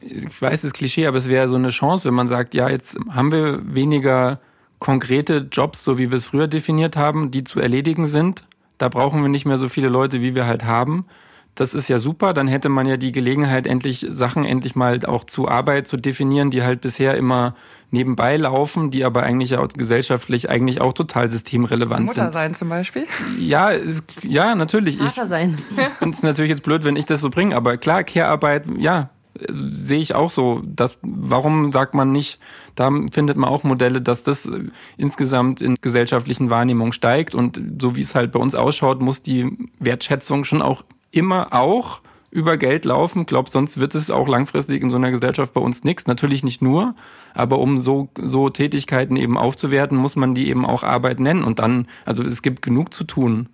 [0.00, 2.96] ich weiß, es Klischee, aber es wäre so eine Chance, wenn man sagt, ja, jetzt
[3.10, 4.38] haben wir weniger
[4.80, 8.44] konkrete Jobs, so wie wir es früher definiert haben, die zu erledigen sind.
[8.78, 11.06] Da brauchen wir nicht mehr so viele Leute, wie wir halt haben.
[11.54, 12.32] Das ist ja super.
[12.32, 16.50] Dann hätte man ja die Gelegenheit, endlich Sachen endlich mal auch zu Arbeit zu definieren,
[16.50, 17.54] die halt bisher immer
[17.90, 22.24] nebenbei laufen, die aber eigentlich ja gesellschaftlich eigentlich auch total systemrelevant Mutter sind.
[22.24, 23.06] Mutter sein zum Beispiel?
[23.38, 24.96] Ja, ist, ja, natürlich.
[24.96, 25.58] Vater sein.
[26.00, 29.10] Und es ist natürlich jetzt blöd, wenn ich das so bringe, aber klar, Care-Arbeit, ja,
[29.48, 30.62] sehe ich auch so.
[30.64, 32.38] Das, warum sagt man nicht,
[32.74, 34.48] da findet man auch Modelle, dass das
[34.96, 39.70] insgesamt in gesellschaftlichen Wahrnehmung steigt und so wie es halt bei uns ausschaut, muss die
[39.78, 42.00] Wertschätzung schon auch immer auch
[42.30, 43.22] über Geld laufen.
[43.22, 46.06] Ich glaube, sonst wird es auch langfristig in so einer Gesellschaft bei uns nichts.
[46.06, 46.94] Natürlich nicht nur,
[47.34, 51.42] aber um so, so Tätigkeiten eben aufzuwerten, muss man die eben auch Arbeit nennen.
[51.42, 53.48] Und dann, also es gibt genug zu tun.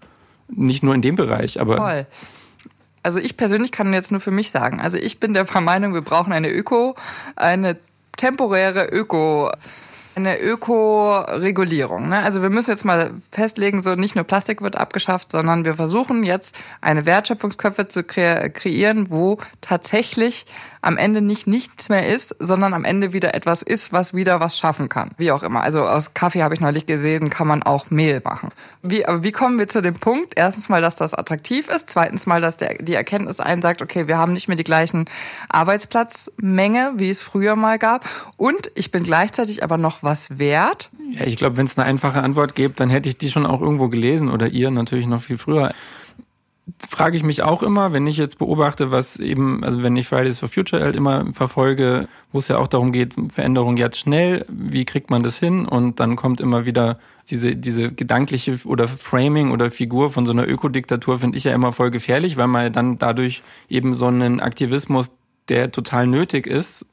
[0.48, 1.76] Nicht nur in dem Bereich, aber.
[1.78, 2.06] Voll
[3.06, 6.02] also ich persönlich kann jetzt nur für mich sagen, also ich bin der Meinung, wir
[6.02, 6.96] brauchen eine Öko,
[7.36, 7.76] eine
[8.16, 9.52] temporäre Öko
[10.16, 12.08] eine Ökoregulierung.
[12.08, 12.18] Ne?
[12.18, 16.24] Also wir müssen jetzt mal festlegen, so nicht nur Plastik wird abgeschafft, sondern wir versuchen
[16.24, 20.46] jetzt eine Wertschöpfungsköpfe zu kre kreieren, wo tatsächlich
[20.86, 24.56] am Ende nicht nichts mehr ist, sondern am Ende wieder etwas ist, was wieder was
[24.56, 25.10] schaffen kann.
[25.18, 25.62] Wie auch immer.
[25.62, 28.50] Also aus Kaffee habe ich neulich gesehen, kann man auch Mehl machen.
[28.82, 30.34] Wie, aber wie kommen wir zu dem Punkt?
[30.36, 31.90] Erstens mal, dass das attraktiv ist.
[31.90, 35.06] Zweitens mal, dass der, die Erkenntnis einsagt, okay, wir haben nicht mehr die gleichen
[35.48, 38.06] Arbeitsplatzmenge, wie es früher mal gab.
[38.36, 40.90] Und ich bin gleichzeitig aber noch was wert.
[41.12, 43.60] Ja, ich glaube, wenn es eine einfache Antwort gibt, dann hätte ich die schon auch
[43.60, 45.72] irgendwo gelesen oder ihr natürlich noch viel früher
[46.88, 50.38] frage ich mich auch immer, wenn ich jetzt beobachte, was eben, also wenn ich Fridays
[50.38, 54.84] for Future halt immer verfolge, wo es ja auch darum geht, Veränderung jetzt schnell, wie
[54.84, 55.66] kriegt man das hin?
[55.66, 56.98] Und dann kommt immer wieder
[57.30, 61.72] diese, diese gedankliche oder Framing oder Figur von so einer Ökodiktatur, finde ich ja immer
[61.72, 65.12] voll gefährlich, weil man dann dadurch eben so einen Aktivismus,
[65.48, 66.84] der total nötig ist,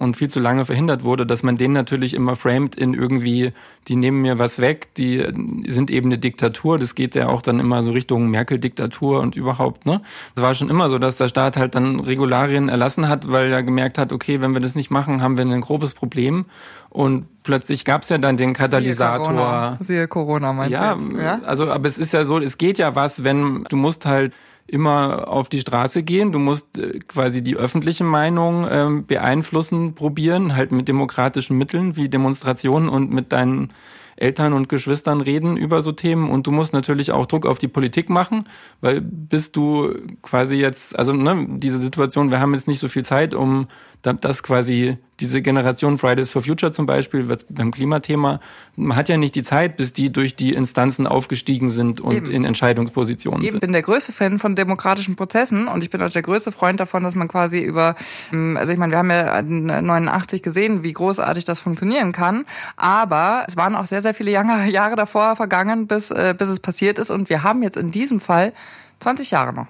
[0.00, 3.52] und viel zu lange verhindert wurde, dass man den natürlich immer framed in irgendwie,
[3.86, 5.22] die nehmen mir was weg, die
[5.68, 6.78] sind eben eine Diktatur.
[6.78, 10.00] Das geht ja auch dann immer so Richtung Merkel-Diktatur und überhaupt, ne?
[10.34, 13.62] Es war schon immer so, dass der Staat halt dann Regularien erlassen hat, weil er
[13.62, 16.46] gemerkt hat, okay, wenn wir das nicht machen, haben wir ein grobes Problem.
[16.88, 19.26] Und plötzlich gab es ja dann den Katalysator.
[19.26, 22.78] Siehe Corona, Siehe Corona meinst ja, ja, also aber es ist ja so, es geht
[22.78, 24.32] ja was, wenn du musst halt
[24.70, 26.32] immer auf die Straße gehen.
[26.32, 32.08] Du musst äh, quasi die öffentliche Meinung ähm, beeinflussen, probieren, halt mit demokratischen Mitteln wie
[32.08, 33.72] Demonstrationen und mit deinen
[34.16, 37.68] Eltern und Geschwistern reden über so Themen und du musst natürlich auch Druck auf die
[37.68, 38.44] Politik machen,
[38.80, 43.04] weil bist du quasi jetzt, also ne, diese Situation, wir haben jetzt nicht so viel
[43.04, 43.68] Zeit, um
[44.02, 48.40] dass quasi diese Generation Fridays for Future zum Beispiel beim Klimathema,
[48.76, 52.30] man hat ja nicht die Zeit, bis die durch die Instanzen aufgestiegen sind und Eben.
[52.30, 53.48] in Entscheidungspositionen Eben.
[53.48, 53.56] sind.
[53.56, 56.80] Ich bin der größte Fan von demokratischen Prozessen und ich bin auch der größte Freund
[56.80, 57.94] davon, dass man quasi über,
[58.32, 62.44] ähm, also ich meine, wir haben ja 89 gesehen, wie großartig das funktionieren kann,
[62.76, 66.98] aber es waren auch sehr, sehr viele Jahre davor vergangen, bis, äh, bis es passiert
[66.98, 68.52] ist und wir haben jetzt in diesem Fall
[69.00, 69.66] 20 Jahre noch.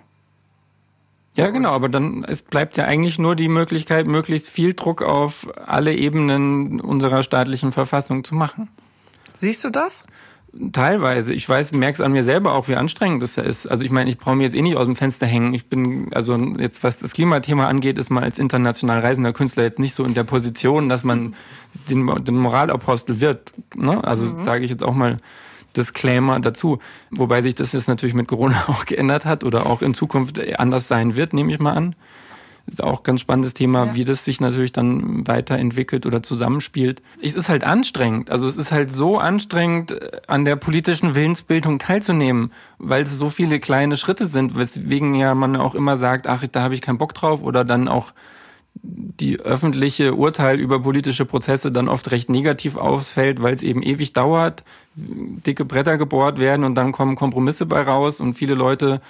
[1.34, 5.48] Ja, genau, aber dann es bleibt ja eigentlich nur die Möglichkeit, möglichst viel Druck auf
[5.66, 8.68] alle Ebenen unserer staatlichen Verfassung zu machen.
[9.32, 10.04] Siehst du das?
[10.72, 11.32] Teilweise.
[11.32, 13.70] Ich weiß, merke es an mir selber auch, wie anstrengend das ja ist.
[13.70, 15.54] Also ich meine, ich brauche mir jetzt eh nicht aus dem Fenster hängen.
[15.54, 19.78] Ich bin, also jetzt was das Klimathema angeht, ist man als international reisender Künstler jetzt
[19.78, 21.36] nicht so in der Position, dass man
[21.88, 23.52] den, den Moralapostel wird.
[23.76, 24.02] Ne?
[24.02, 24.36] Also mhm.
[24.36, 25.18] sage ich jetzt auch mal
[25.76, 26.78] Disclaimer dazu.
[27.10, 30.88] Wobei sich das jetzt natürlich mit Corona auch geändert hat oder auch in Zukunft anders
[30.88, 31.94] sein wird, nehme ich mal an
[32.66, 33.94] ist auch ein ganz spannendes Thema, ja.
[33.94, 37.02] wie das sich natürlich dann weiterentwickelt oder zusammenspielt.
[37.20, 38.30] Es ist halt anstrengend.
[38.30, 43.58] Also es ist halt so anstrengend, an der politischen Willensbildung teilzunehmen, weil es so viele
[43.60, 47.14] kleine Schritte sind, weswegen ja man auch immer sagt, ach, da habe ich keinen Bock
[47.14, 48.12] drauf oder dann auch
[48.82, 54.12] die öffentliche Urteil über politische Prozesse dann oft recht negativ ausfällt, weil es eben ewig
[54.12, 54.64] dauert,
[54.94, 59.00] dicke Bretter gebohrt werden und dann kommen Kompromisse bei raus und viele Leute,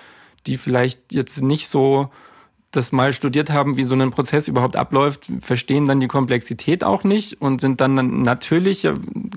[0.47, 2.11] die vielleicht jetzt nicht so
[2.71, 7.03] das mal studiert haben, wie so ein Prozess überhaupt abläuft, verstehen dann die Komplexität auch
[7.03, 8.89] nicht und sind dann natürlich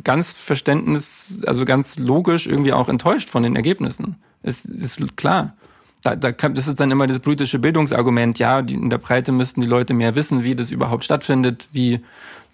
[0.04, 4.17] ganz Verständnis, also ganz logisch irgendwie auch enttäuscht von den Ergebnissen.
[4.43, 5.56] Es ist klar.
[6.04, 8.38] Da, da kann, das ist dann immer das politische Bildungsargument.
[8.38, 12.02] Ja, die, in der Breite müssten die Leute mehr wissen, wie das überhaupt stattfindet, wie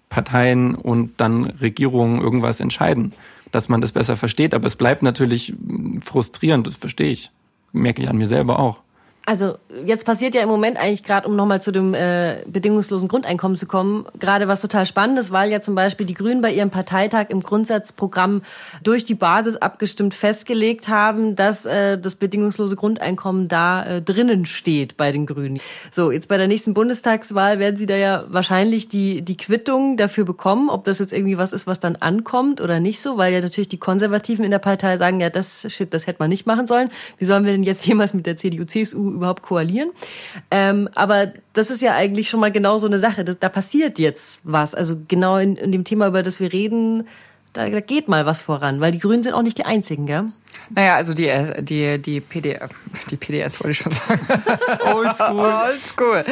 [0.08, 3.12] Parteien und dann Regierungen irgendwas entscheiden,
[3.50, 4.54] dass man das besser versteht.
[4.54, 5.54] Aber es bleibt natürlich
[6.02, 7.30] frustrierend, das verstehe ich.
[7.72, 8.80] Merke ich an mir selber auch.
[9.26, 13.56] Also jetzt passiert ja im Moment eigentlich gerade, um nochmal zu dem äh, bedingungslosen Grundeinkommen
[13.58, 17.26] zu kommen, gerade was total spannendes, weil ja zum Beispiel die Grünen bei ihrem Parteitag
[17.28, 18.42] im Grundsatzprogramm
[18.82, 24.96] durch die Basis abgestimmt festgelegt haben, dass äh, das bedingungslose Grundeinkommen da äh, drinnen steht
[24.96, 25.60] bei den Grünen.
[25.90, 30.24] So, jetzt bei der nächsten Bundestagswahl werden sie da ja wahrscheinlich die, die Quittung dafür
[30.24, 33.40] bekommen, ob das jetzt irgendwie was ist, was dann ankommt oder nicht so, weil ja
[33.40, 36.66] natürlich die Konservativen in der Partei sagen, ja, das, shit, das hätte man nicht machen
[36.66, 36.88] sollen.
[37.18, 39.90] Wie sollen wir denn jetzt jemals mit der CDU, CSU überhaupt koalieren.
[40.50, 43.24] Ähm, aber das ist ja eigentlich schon mal genau so eine Sache.
[43.24, 44.74] Da, da passiert jetzt was.
[44.74, 47.04] Also genau in, in dem Thema, über das wir reden,
[47.52, 50.26] da, da geht mal was voran, weil die Grünen sind auch nicht die einzigen, gell?
[50.70, 51.28] Naja, also die,
[51.60, 52.58] die, die, PD,
[53.10, 54.20] die PDS wollte ich schon sagen.
[54.94, 55.52] Oldschool.
[55.64, 56.24] Oldschool.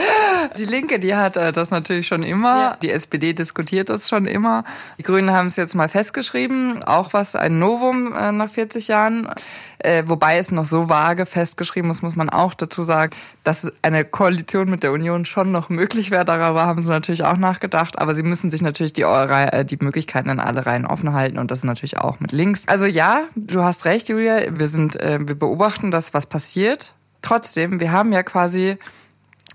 [0.57, 2.57] Die Linke, die hat äh, das natürlich schon immer.
[2.57, 2.77] Ja.
[2.81, 4.65] Die SPD diskutiert das schon immer.
[4.99, 6.85] Die Grünen haben es jetzt mal festgeschrieben.
[6.85, 9.29] Auch was ein Novum äh, nach 40 Jahren.
[9.81, 13.15] Äh, wobei es noch so vage festgeschrieben ist, muss man auch dazu sagen,
[13.45, 16.25] dass eine Koalition mit der Union schon noch möglich wäre.
[16.25, 17.99] Darüber haben sie natürlich auch nachgedacht.
[17.99, 21.39] Aber sie müssen sich natürlich die, die Möglichkeiten in alle Reihen offen halten.
[21.39, 22.65] Und das natürlich auch mit links.
[22.67, 24.59] Also ja, du hast recht Julia.
[24.59, 26.93] Wir sind, äh, wir beobachten das, was passiert.
[27.23, 28.79] Trotzdem, wir haben ja quasi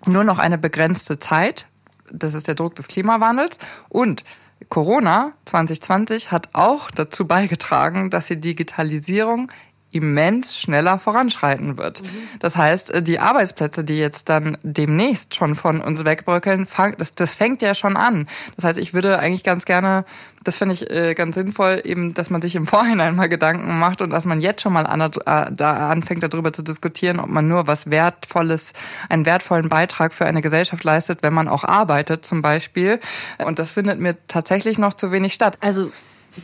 [0.06, 1.68] nur noch eine begrenzte Zeit.
[2.12, 3.58] Das ist der Druck des Klimawandels.
[3.90, 4.24] Und
[4.70, 9.52] Corona 2020 hat auch dazu beigetragen, dass die Digitalisierung
[9.94, 12.02] immens schneller voranschreiten wird.
[12.02, 12.08] Mhm.
[12.40, 17.34] Das heißt, äh, die Arbeitsplätze, die jetzt dann demnächst schon von uns wegbröckeln, das, das
[17.34, 18.28] fängt ja schon an.
[18.56, 20.06] Das heißt, ich würde eigentlich ganz gerne,
[20.44, 24.02] das finde ich äh, ganz sinnvoll, eben, dass man sich im Vorhinein mal Gedanken macht
[24.02, 25.12] und dass man jetzt schon mal an, äh,
[25.52, 28.74] da anfängt, darüber zu diskutieren, ob man nur was Wertvolles,
[29.10, 33.00] einen wertvollen Beitrag für eine Gesellschaft leistet, wenn man auch arbeitet zum Beispiel.
[33.46, 35.58] Und das findet mir tatsächlich noch zu wenig statt.
[35.62, 35.92] Also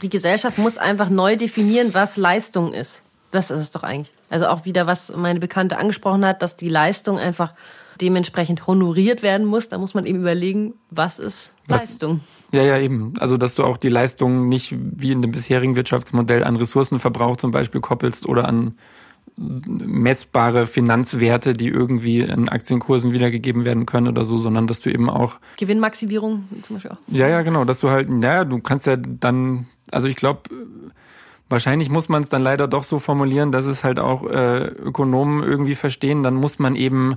[0.02, 3.04] die Gesellschaft muss einfach neu definieren, was Leistung ist.
[3.32, 4.13] Das ist es doch eigentlich.
[4.30, 7.54] Also auch wieder, was meine Bekannte angesprochen hat, dass die Leistung einfach
[8.02, 9.70] dementsprechend honoriert werden muss.
[9.70, 12.22] Da muss man eben überlegen, was ist Leistung.
[12.54, 13.13] Ja, ja, eben.
[13.20, 17.52] Also, dass du auch die Leistung nicht wie in dem bisherigen Wirtschaftsmodell an Ressourcenverbrauch zum
[17.52, 18.76] Beispiel koppelst oder an
[19.38, 25.10] messbare Finanzwerte, die irgendwie in Aktienkursen wiedergegeben werden können oder so, sondern dass du eben
[25.10, 26.98] auch Gewinnmaximierung zum Beispiel auch.
[27.08, 30.42] Ja, ja, genau, dass du halt, naja, du kannst ja dann, also ich glaube,
[31.50, 35.44] Wahrscheinlich muss man es dann leider doch so formulieren, dass es halt auch äh, Ökonomen
[35.44, 36.22] irgendwie verstehen.
[36.22, 37.16] Dann muss man eben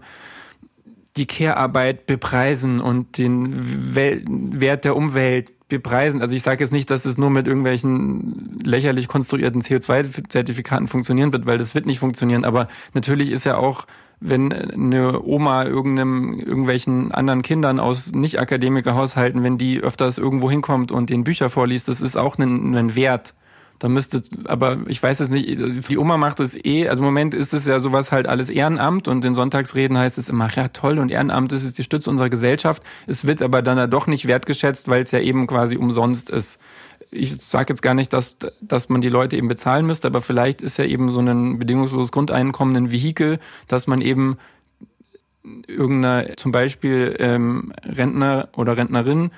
[1.16, 6.22] die Care-Arbeit bepreisen und den Wel Wert der Umwelt bepreisen.
[6.22, 11.46] Also ich sage jetzt nicht, dass es nur mit irgendwelchen lächerlich konstruierten CO2-Zertifikaten funktionieren wird,
[11.46, 12.44] weil das wird nicht funktionieren.
[12.44, 13.86] Aber natürlich ist ja auch,
[14.20, 21.10] wenn eine Oma irgendeinem, irgendwelchen anderen Kindern aus Nicht-Akademiker-Haushalten, wenn die öfters irgendwo hinkommt und
[21.10, 23.34] den Bücher vorliest, das ist auch ein, ein Wert
[23.82, 27.34] da müsste, aber ich weiß es nicht, die Oma macht es eh, also im Moment
[27.34, 31.00] ist es ja sowas halt alles Ehrenamt und in Sonntagsreden heißt es immer, ja toll
[31.00, 32.84] und Ehrenamt ist die Stütze unserer Gesellschaft.
[33.08, 36.60] Es wird aber dann ja doch nicht wertgeschätzt, weil es ja eben quasi umsonst ist.
[37.10, 40.62] Ich sage jetzt gar nicht, dass, dass man die Leute eben bezahlen müsste, aber vielleicht
[40.62, 44.36] ist ja eben so ein bedingungsloses Grundeinkommen ein Vehikel, dass man eben
[45.66, 49.32] irgendeiner zum Beispiel ähm, Rentner oder Rentnerin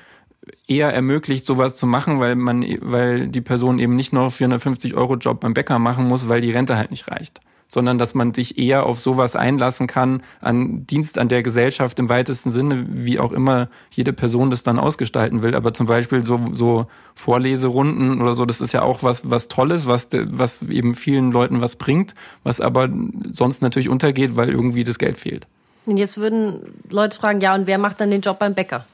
[0.67, 5.17] eher ermöglicht, sowas zu machen, weil man, weil die Person eben nicht noch 450 Euro
[5.17, 7.41] Job beim Bäcker machen muss, weil die Rente halt nicht reicht.
[7.69, 12.09] sondern dass man sich eher auf sowas einlassen kann, an Dienst an der Gesellschaft im
[12.09, 15.55] weitesten Sinne, wie auch immer jede Person das dann ausgestalten will.
[15.55, 19.87] Aber zum Beispiel so, so Vorleserunden oder so, das ist ja auch was, was Tolles,
[19.87, 22.89] was, was eben vielen Leuten was bringt, was aber
[23.31, 25.47] sonst natürlich untergeht, weil irgendwie das Geld fehlt.
[25.87, 28.87] Und jetzt würden Leute fragen, ja, und wer macht dann den Job beim Bäcker?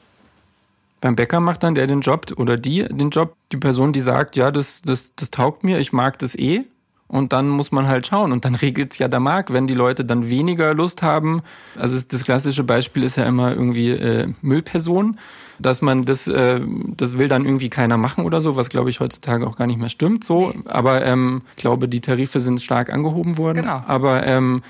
[1.01, 4.35] Beim Bäcker macht dann der den Job oder die den Job, die Person, die sagt,
[4.35, 6.63] ja, das, das, das taugt mir, ich mag das eh.
[7.07, 8.31] Und dann muss man halt schauen.
[8.31, 11.41] Und dann regelt es ja der Markt, wenn die Leute dann weniger Lust haben.
[11.77, 15.19] Also das klassische Beispiel ist ja immer irgendwie äh, Müllperson,
[15.59, 16.61] dass man das, äh,
[16.95, 19.79] das will dann irgendwie keiner machen oder so, was glaube ich heutzutage auch gar nicht
[19.79, 20.23] mehr stimmt.
[20.23, 23.63] So, aber ähm, ich glaube, die Tarife sind stark angehoben worden.
[23.63, 23.83] Genau.
[23.87, 24.61] Aber ähm,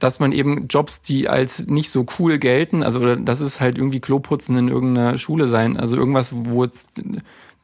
[0.00, 4.00] dass man eben Jobs, die als nicht so cool gelten, also das ist halt irgendwie
[4.00, 7.02] Kloputzen in irgendeiner Schule sein, also irgendwas, wo jetzt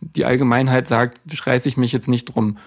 [0.01, 2.59] die Allgemeinheit sagt, schreiße ich mich jetzt nicht drum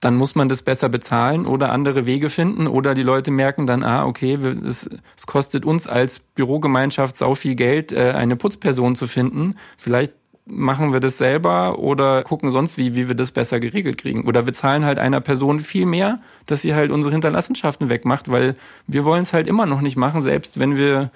[0.00, 3.82] dann muss man das besser bezahlen oder andere Wege finden oder die Leute merken dann,
[3.82, 9.06] ah, okay, es, es kostet uns als Bürogemeinschaft sau viel Geld, äh, eine Putzperson zu
[9.06, 9.56] finden.
[9.78, 10.12] Vielleicht
[10.46, 14.24] machen wir das selber oder gucken sonst, wie, wie wir das besser geregelt kriegen.
[14.24, 18.54] Oder wir zahlen halt einer Person viel mehr, dass sie halt unsere Hinterlassenschaften wegmacht, weil
[18.86, 21.10] wir wollen es halt immer noch nicht machen, selbst wenn wir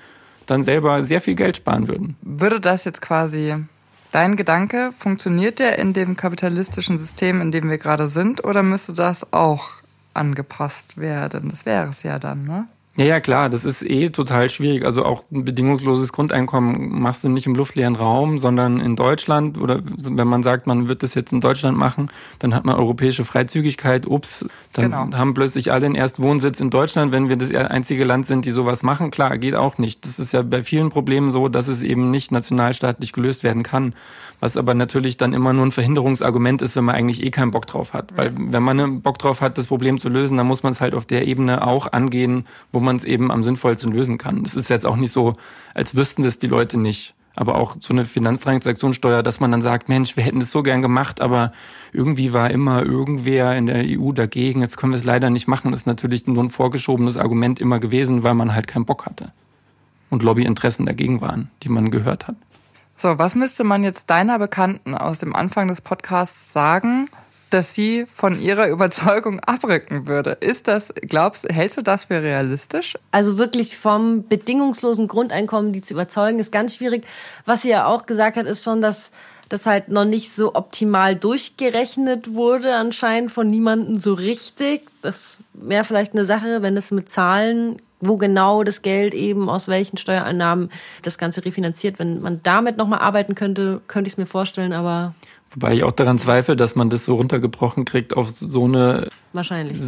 [0.47, 2.17] dann selber sehr viel Geld sparen würden.
[2.23, 3.55] Würde das jetzt quasi
[4.13, 8.93] Dein Gedanke, funktioniert der in dem kapitalistischen System, in dem wir gerade sind, oder müsste
[8.93, 9.69] das auch
[10.15, 11.49] angepasst werden?
[11.49, 12.67] Das wäre es ja dann, ne?
[12.97, 14.85] Ja, ja, klar, das ist eh total schwierig.
[14.85, 19.59] Also auch ein bedingungsloses Grundeinkommen machst du nicht im luftleeren Raum, sondern in Deutschland.
[19.59, 23.25] Oder wenn man sagt, man wird das jetzt in Deutschland machen, dann hat man europäische
[23.25, 24.07] Freizügigkeit.
[24.07, 25.17] Ups, dann genau.
[25.17, 28.83] haben plötzlich alle den Erstwohnsitz in Deutschland, wenn wir das einzige Land sind, die sowas
[28.83, 29.13] machen.
[29.13, 30.05] Klar, geht auch nicht.
[30.05, 33.95] Das ist ja bei vielen Problemen so, dass es eben nicht nationalstaatlich gelöst werden kann
[34.41, 37.67] was aber natürlich dann immer nur ein Verhinderungsargument ist, wenn man eigentlich eh keinen Bock
[37.67, 38.17] drauf hat.
[38.17, 40.81] Weil wenn man einen Bock drauf hat, das Problem zu lösen, dann muss man es
[40.81, 44.43] halt auf der Ebene auch angehen, wo man es eben am sinnvollsten lösen kann.
[44.43, 45.35] Das ist jetzt auch nicht so,
[45.75, 47.15] als wüssten das die Leute nicht.
[47.37, 50.83] Aber auch so eine Finanztransaktionssteuer, dass man dann sagt, Mensch, wir hätten das so gern
[50.83, 51.53] gemacht, aber
[51.93, 54.63] irgendwie war immer irgendwer in der EU dagegen.
[54.63, 55.71] Jetzt können wir es leider nicht machen.
[55.71, 59.33] Das ist natürlich nur ein vorgeschobenes Argument immer gewesen, weil man halt keinen Bock hatte.
[60.09, 62.37] Und Lobbyinteressen dagegen waren, die man gehört hat.
[63.01, 67.09] So, was müsste man jetzt deiner Bekannten aus dem Anfang des Podcasts sagen,
[67.49, 70.33] dass sie von ihrer Überzeugung abrücken würde?
[70.33, 72.99] Ist das, glaubst, hältst du das für realistisch?
[73.11, 77.07] Also wirklich vom bedingungslosen Grundeinkommen, die zu überzeugen, ist ganz schwierig.
[77.47, 79.13] Was sie ja auch gesagt hat, ist schon, dass
[79.49, 84.83] das halt noch nicht so optimal durchgerechnet wurde, anscheinend von niemandem so richtig.
[85.01, 89.69] Das wäre vielleicht eine Sache, wenn es mit Zahlen wo genau das Geld eben aus
[89.69, 90.71] welchen Steuereinnahmen
[91.03, 91.99] das Ganze refinanziert.
[91.99, 95.15] Wenn man damit nochmal arbeiten könnte, könnte ich es mir vorstellen, aber.
[95.53, 99.81] Wobei ich auch daran zweifle, dass man das so runtergebrochen kriegt auf so eine wahrscheinlich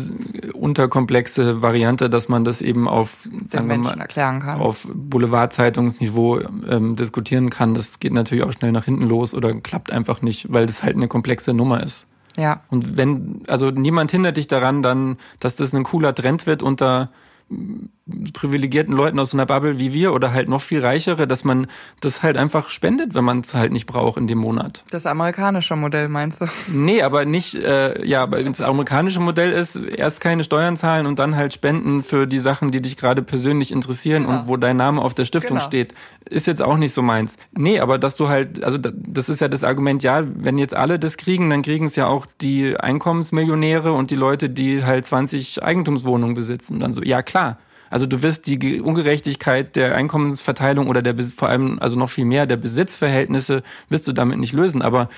[0.55, 4.61] unterkomplexe Variante, dass man das eben auf sagen wir mal, erklären kann.
[4.61, 7.75] auf Boulevardzeitungsniveau ähm, diskutieren kann.
[7.75, 10.97] Das geht natürlich auch schnell nach hinten los oder klappt einfach nicht, weil das halt
[10.97, 12.07] eine komplexe Nummer ist.
[12.37, 12.63] Ja.
[12.69, 17.11] Und wenn also niemand hindert dich daran, dann, dass das ein cooler Trend wird unter
[18.33, 21.69] privilegierten Leuten aus so einer Bubble wie wir oder halt noch viel reichere, dass man
[22.01, 24.83] das halt einfach spendet, wenn man es halt nicht braucht in dem Monat.
[24.91, 26.47] Das amerikanische Modell meinst du?
[26.69, 31.21] Nee, aber nicht, äh, ja, aber das amerikanische Modell ist erst keine Steuern zahlen und
[31.21, 34.41] dann halt spenden für die Sachen, die dich gerade persönlich interessieren genau.
[34.41, 35.69] und wo dein Name auf der Stiftung genau.
[35.69, 35.95] steht.
[36.29, 37.37] Ist jetzt auch nicht so meins.
[37.53, 40.99] Nee, aber dass du halt, also das ist ja das Argument, ja, wenn jetzt alle
[40.99, 45.63] das kriegen, dann kriegen es ja auch die Einkommensmillionäre und die Leute, die halt 20
[45.63, 46.81] Eigentumswohnungen besitzen.
[46.81, 47.59] Dann so, ja klar.
[47.93, 52.47] Also du wirst die Ungerechtigkeit der Einkommensverteilung oder der vor allem also noch viel mehr
[52.47, 54.81] der Besitzverhältnisse wirst du damit nicht lösen.
[54.81, 55.11] Aber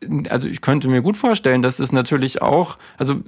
[0.00, 3.20] äh, also ich könnte mir gut vorstellen, dass es natürlich auch, also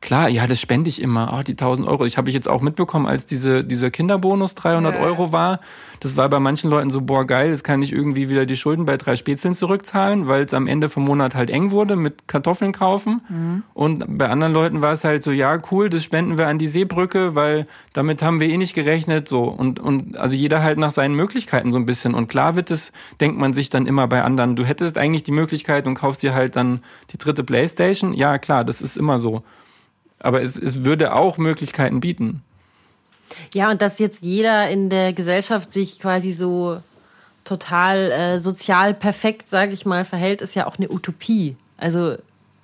[0.00, 2.04] klar, ja, das spende ich immer, oh, die 1000 Euro.
[2.04, 5.00] Ich habe ich jetzt auch mitbekommen, als diese, dieser Kinderbonus 300 ja.
[5.00, 5.60] Euro war.
[6.00, 8.84] Das war bei manchen Leuten so, boah, geil, jetzt kann ich irgendwie wieder die Schulden
[8.84, 12.72] bei drei Spätzlen zurückzahlen, weil es am Ende vom Monat halt eng wurde mit Kartoffeln
[12.72, 13.22] kaufen.
[13.28, 13.62] Mhm.
[13.72, 16.66] Und bei anderen Leuten war es halt so, ja, cool, das spenden wir an die
[16.66, 19.44] Seebrücke, weil damit haben wir eh nicht gerechnet, so.
[19.44, 22.14] Und, und also jeder halt nach seinen Möglichkeiten so ein bisschen.
[22.14, 25.32] Und klar wird es, denkt man sich dann immer bei anderen, du hättest eigentlich die
[25.32, 26.80] Möglichkeit und kaufst dir halt dann
[27.12, 28.12] die dritte Playstation.
[28.12, 29.42] Ja, klar, das ist immer so.
[30.18, 32.42] Aber es, es würde auch Möglichkeiten bieten.
[33.52, 36.80] Ja, und dass jetzt jeder in der Gesellschaft sich quasi so
[37.44, 41.56] total äh, sozial perfekt, sage ich mal, verhält, ist ja auch eine Utopie.
[41.76, 42.16] Also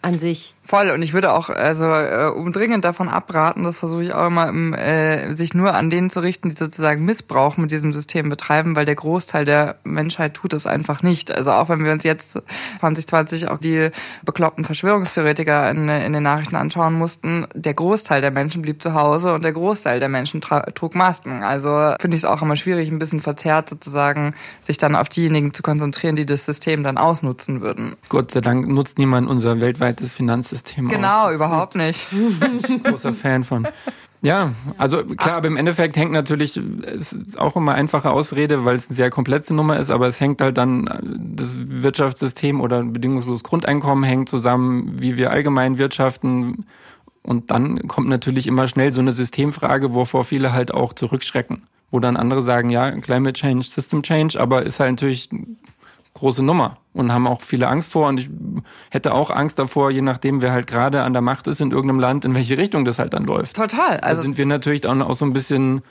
[0.03, 0.55] an sich.
[0.65, 0.91] Voll.
[0.91, 4.75] Und ich würde auch also äh, umdringend davon abraten, das versuche ich auch immer, im,
[4.75, 8.85] äh, sich nur an denen zu richten, die sozusagen Missbrauch mit diesem System betreiben, weil
[8.85, 11.31] der Großteil der Menschheit tut es einfach nicht.
[11.31, 12.41] Also auch wenn wir uns jetzt
[12.81, 13.91] 2020 auch die
[14.25, 19.35] bekloppten Verschwörungstheoretiker in, in den Nachrichten anschauen mussten, der Großteil der Menschen blieb zu Hause
[19.35, 21.43] und der Großteil der Menschen trug Masken.
[21.43, 24.35] Also finde ich es auch immer schwierig, ein bisschen verzerrt sozusagen,
[24.65, 27.97] sich dann auf diejenigen zu konzentrieren, die das System dann ausnutzen würden.
[28.09, 29.57] Gott sei Dank nutzt niemand unser
[29.93, 31.35] weltweites Finanzsystem Genau, aus.
[31.35, 32.09] überhaupt nicht.
[32.85, 33.67] Großer Fan von.
[34.25, 38.77] Ja, also klar, aber im Endeffekt hängt natürlich, es ist auch immer einfache Ausrede, weil
[38.77, 40.89] es eine sehr komplexe Nummer ist, aber es hängt halt dann,
[41.19, 46.67] das Wirtschaftssystem oder bedingungsloses Grundeinkommen hängt zusammen, wie wir allgemein wirtschaften.
[47.25, 51.63] Und dann kommt natürlich immer schnell so eine Systemfrage, wovor viele halt auch zurückschrecken.
[51.91, 55.29] Wo dann andere sagen, ja, Climate Change, System Change, aber ist halt natürlich
[56.15, 58.09] große Nummer und haben auch viele Angst vor.
[58.09, 58.31] Und ich
[58.91, 62.01] hätte auch Angst davor, je nachdem, wer halt gerade an der Macht ist in irgendeinem
[62.01, 63.57] Land, in welche Richtung das halt dann läuft.
[63.57, 63.99] Total.
[64.01, 65.83] Also da sind wir natürlich auch, auch so ein bisschen,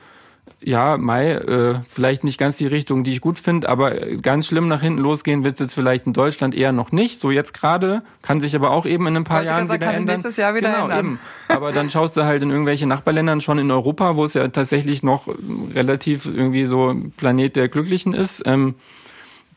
[0.63, 3.91] ja, Mai, äh, vielleicht nicht ganz die Richtung, die ich gut finde, aber
[4.22, 7.19] ganz schlimm nach hinten losgehen wird es jetzt vielleicht in Deutschland eher noch nicht.
[7.19, 9.91] So jetzt gerade, kann sich aber auch eben in ein paar Wollte Jahren sagen, wieder
[9.91, 10.15] kann ändern.
[10.17, 11.05] nächstes Jahr wieder genau, ändern.
[11.05, 11.19] Eben.
[11.47, 15.01] Aber dann schaust du halt in irgendwelche Nachbarländern schon in Europa, wo es ja tatsächlich
[15.01, 15.28] noch
[15.74, 18.43] relativ irgendwie so Planet der Glücklichen ist.
[18.45, 18.76] Ähm,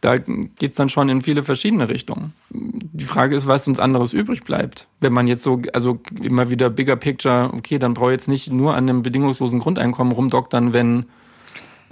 [0.04, 2.34] da geht es dann schon in viele verschiedene Richtungen.
[2.50, 4.86] Die Frage ist, was uns anderes übrig bleibt.
[5.00, 8.52] Wenn man jetzt so, also immer wieder bigger picture, okay, dann brauche ich jetzt nicht
[8.52, 11.06] nur an einem bedingungslosen Grundeinkommen rumdoktern, wenn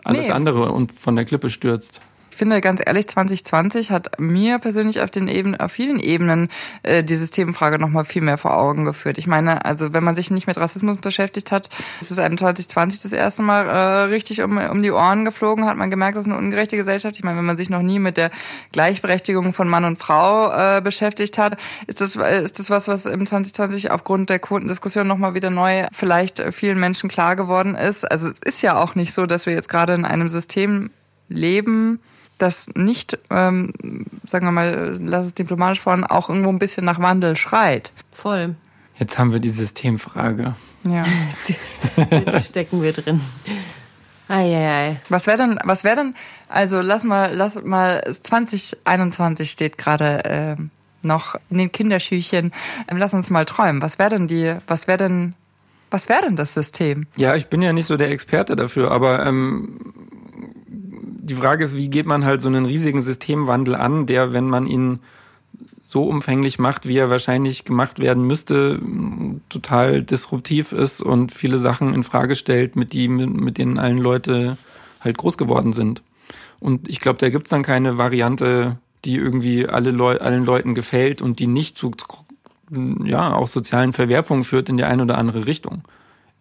[0.05, 0.33] alles nee.
[0.33, 2.03] andere und von der Klippe stürzt.
[2.33, 6.49] Ich finde ganz ehrlich, 2020 hat mir persönlich auf den Ebenen, auf vielen Ebenen
[6.83, 9.19] äh, die Systemfrage nochmal viel mehr vor Augen geführt.
[9.19, 11.69] Ich meine, also wenn man sich nicht mit Rassismus beschäftigt hat,
[12.01, 15.77] ist es einem 2020 das erste Mal äh, richtig um, um die Ohren geflogen, hat
[15.77, 17.17] man gemerkt, das ist eine ungerechte Gesellschaft.
[17.19, 18.31] Ich meine, wenn man sich noch nie mit der
[18.73, 23.27] Gleichberechtigung von Mann und Frau äh, beschäftigt hat, ist das, ist das was, was im
[23.27, 28.11] 2020 aufgrund der Quotendiskussion nochmal wieder neu vielleicht vielen Menschen klar geworden ist.
[28.11, 30.91] Also es ist ja auch nicht so, dass wir jetzt gerade in einem System
[31.29, 32.01] leben,
[32.43, 33.73] das nicht, ähm,
[34.27, 37.93] sagen wir mal, lass es diplomatisch vorhin, auch irgendwo ein bisschen nach Wandel schreit.
[38.13, 38.57] Voll.
[38.99, 40.55] Jetzt haben wir die Systemfrage.
[40.85, 41.05] Ja.
[42.11, 43.21] Jetzt stecken wir drin.
[44.29, 45.01] Eieiei.
[45.09, 46.15] Was wäre denn, was wäre denn,
[46.49, 50.57] also lass mal, lass mal, 2021 steht gerade äh,
[51.03, 52.53] noch in den Kinderschüchen.
[52.89, 53.83] Ähm, lass uns mal träumen.
[53.83, 55.35] Was wäre denn die, was wäre denn,
[55.91, 57.07] was wäre denn das System?
[57.17, 59.79] Ja, ich bin ja nicht so der Experte dafür, aber ähm,
[61.23, 64.67] die Frage ist, wie geht man halt so einen riesigen Systemwandel an, der, wenn man
[64.67, 65.01] ihn
[65.85, 68.81] so umfänglich macht, wie er wahrscheinlich gemacht werden müsste,
[69.49, 74.57] total disruptiv ist und viele Sachen in Frage stellt, mit, die, mit denen allen Leute
[75.01, 76.03] halt groß geworden sind.
[76.61, 81.21] Und ich glaube, da gibt's dann keine Variante, die irgendwie alle Leu allen Leuten gefällt
[81.23, 81.93] und die nicht zu
[83.05, 85.83] ja, auch sozialen Verwerfungen führt in die eine oder andere Richtung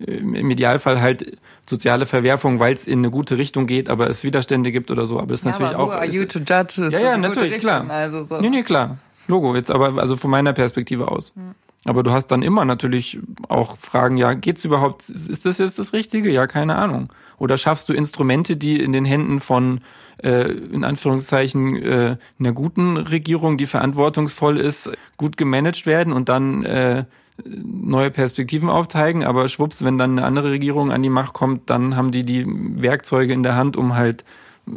[0.08, 1.38] im Idealfall halt
[1.72, 5.18] soziale Verwerfung, weil es in eine gute Richtung geht, aber es Widerstände gibt oder so.
[5.18, 5.96] Aber das ist ja, natürlich aber who auch.
[5.96, 6.84] Are you to judge?
[6.86, 7.90] Ist ja, ja, natürlich, klar.
[7.90, 8.40] Also so.
[8.40, 8.98] Nee, nee, klar.
[9.28, 11.34] Logo, jetzt aber also von meiner Perspektive aus.
[11.36, 11.56] Hm.
[11.86, 15.94] Aber du hast dann immer natürlich auch Fragen, ja, geht's überhaupt, ist das jetzt das
[15.94, 16.30] Richtige?
[16.30, 17.12] Ja, keine Ahnung.
[17.40, 19.82] Oder schaffst du Instrumente, die in den Händen von,
[20.22, 26.64] äh, in Anführungszeichen, äh, einer guten Regierung, die verantwortungsvoll ist, gut gemanagt werden und dann
[26.66, 27.06] äh,
[27.46, 31.96] neue Perspektiven aufzeigen, aber schwupps, wenn dann eine andere Regierung an die Macht kommt, dann
[31.96, 34.24] haben die die Werkzeuge in der Hand, um halt
[34.68, 34.72] äh,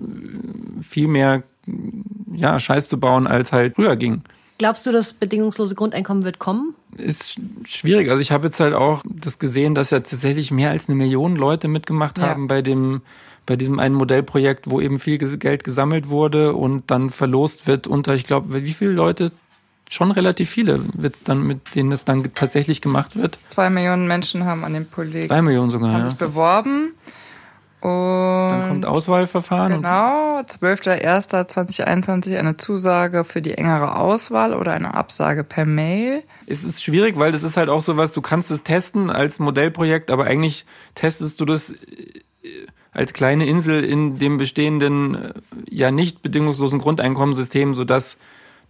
[0.83, 1.43] viel mehr
[2.35, 4.23] ja, Scheiß zu bauen, als halt früher ging.
[4.59, 6.75] Glaubst du, das bedingungslose Grundeinkommen wird kommen?
[6.97, 8.11] Ist schwierig.
[8.11, 11.35] Also ich habe jetzt halt auch das gesehen, dass ja tatsächlich mehr als eine Million
[11.35, 12.29] Leute mitgemacht ja.
[12.29, 13.03] haben bei dem
[13.47, 18.15] bei diesem einen Modellprojekt, wo eben viel Geld gesammelt wurde und dann verlost wird unter,
[18.15, 19.33] ich glaube, wie viele Leute?
[19.95, 23.39] Schon relativ viele Witz dann, mit denen es dann tatsächlich gemacht wird.
[23.49, 26.09] Zwei Millionen Menschen haben an dem Projekt Zwei Millionen sogar, haben ja.
[26.09, 26.93] sich beworben.
[27.85, 29.75] Und dann kommt Auswahlverfahren.
[29.75, 36.23] Genau, 12.01.2021 eine Zusage für die engere Auswahl oder eine Absage per Mail.
[36.47, 39.39] Es ist schwierig, weil das ist halt auch so was, du kannst es testen als
[39.39, 40.65] Modellprojekt, aber eigentlich
[40.95, 41.77] testest du das äh,
[42.93, 45.33] als kleine Insel in dem bestehenden, äh,
[45.69, 48.17] ja nicht bedingungslosen Grundeinkommenssystem, sodass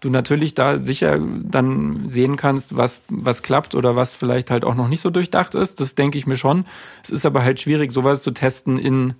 [0.05, 4.74] du natürlich da sicher dann sehen kannst, was, was klappt oder was vielleicht halt auch
[4.74, 5.80] noch nicht so durchdacht ist.
[5.80, 6.66] Das denke ich mir schon.
[7.02, 9.14] Es ist aber halt schwierig, sowas zu testen in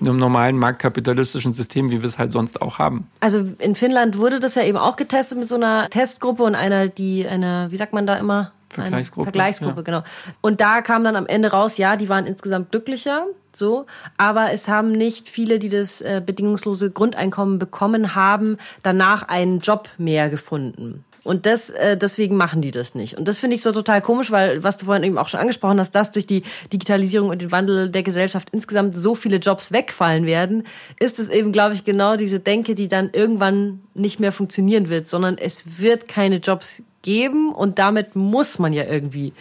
[0.00, 3.06] einem normalen marktkapitalistischen System, wie wir es halt sonst auch haben.
[3.20, 6.88] Also in Finnland wurde das ja eben auch getestet mit so einer Testgruppe und einer,
[6.88, 8.52] die eine, wie sagt man da immer?
[8.80, 9.24] Vergleichsgruppe.
[9.24, 9.82] Vergleichsgruppe, ja.
[9.82, 10.02] genau.
[10.40, 14.68] Und da kam dann am Ende raus, ja, die waren insgesamt glücklicher, so, aber es
[14.68, 21.04] haben nicht viele, die das äh, bedingungslose Grundeinkommen bekommen haben, danach einen Job mehr gefunden.
[21.24, 23.16] Und das, äh, deswegen machen die das nicht.
[23.16, 25.78] Und das finde ich so total komisch, weil, was du vorhin eben auch schon angesprochen
[25.78, 26.42] hast, dass durch die
[26.72, 30.64] Digitalisierung und den Wandel der Gesellschaft insgesamt so viele Jobs wegfallen werden,
[30.98, 35.08] ist es eben, glaube ich, genau diese Denke, die dann irgendwann nicht mehr funktionieren wird,
[35.08, 39.32] sondern es wird keine Jobs geben und damit muss man ja irgendwie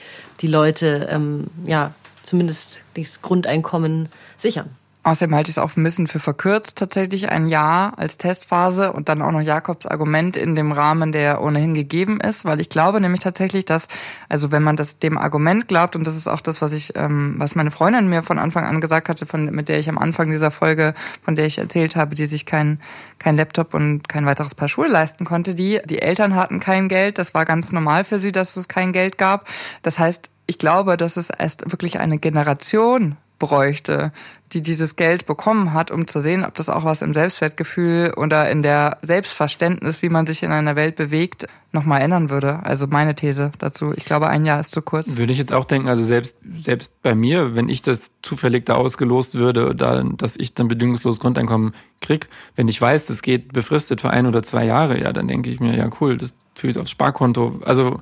[0.41, 1.93] die Leute, ähm, ja,
[2.23, 4.69] zumindest das Grundeinkommen sichern.
[5.03, 9.09] Außerdem halte ich es auch ein bisschen für verkürzt, tatsächlich ein Jahr als Testphase und
[9.09, 13.01] dann auch noch Jakobs Argument in dem Rahmen, der ohnehin gegeben ist, weil ich glaube
[13.01, 13.87] nämlich tatsächlich, dass,
[14.29, 17.33] also wenn man das dem Argument glaubt, und das ist auch das, was ich, ähm,
[17.37, 20.29] was meine Freundin mir von Anfang an gesagt hatte, von, mit der ich am Anfang
[20.29, 20.93] dieser Folge,
[21.23, 22.79] von der ich erzählt habe, die sich kein,
[23.17, 27.17] kein Laptop und kein weiteres Paar Schuhe leisten konnte, die, die Eltern hatten kein Geld,
[27.17, 29.47] das war ganz normal für sie, dass es kein Geld gab.
[29.81, 34.11] Das heißt, ich glaube, dass es erst wirklich eine Generation bräuchte,
[34.53, 38.49] die dieses Geld bekommen hat, um zu sehen, ob das auch was im Selbstwertgefühl oder
[38.49, 42.63] in der Selbstverständnis, wie man sich in einer Welt bewegt, nochmal ändern würde.
[42.63, 43.93] Also meine These dazu.
[43.95, 45.15] Ich glaube, ein Jahr ist zu kurz.
[45.15, 48.75] Würde ich jetzt auch denken, also selbst, selbst bei mir, wenn ich das zufällig da
[48.75, 54.01] ausgelost würde, da, dass ich dann bedingungslos Grundeinkommen krieg, wenn ich weiß, das geht befristet
[54.01, 56.77] für ein oder zwei Jahre, ja, dann denke ich mir, ja cool, das tue ich
[56.77, 57.61] aufs Sparkonto.
[57.63, 58.01] Also.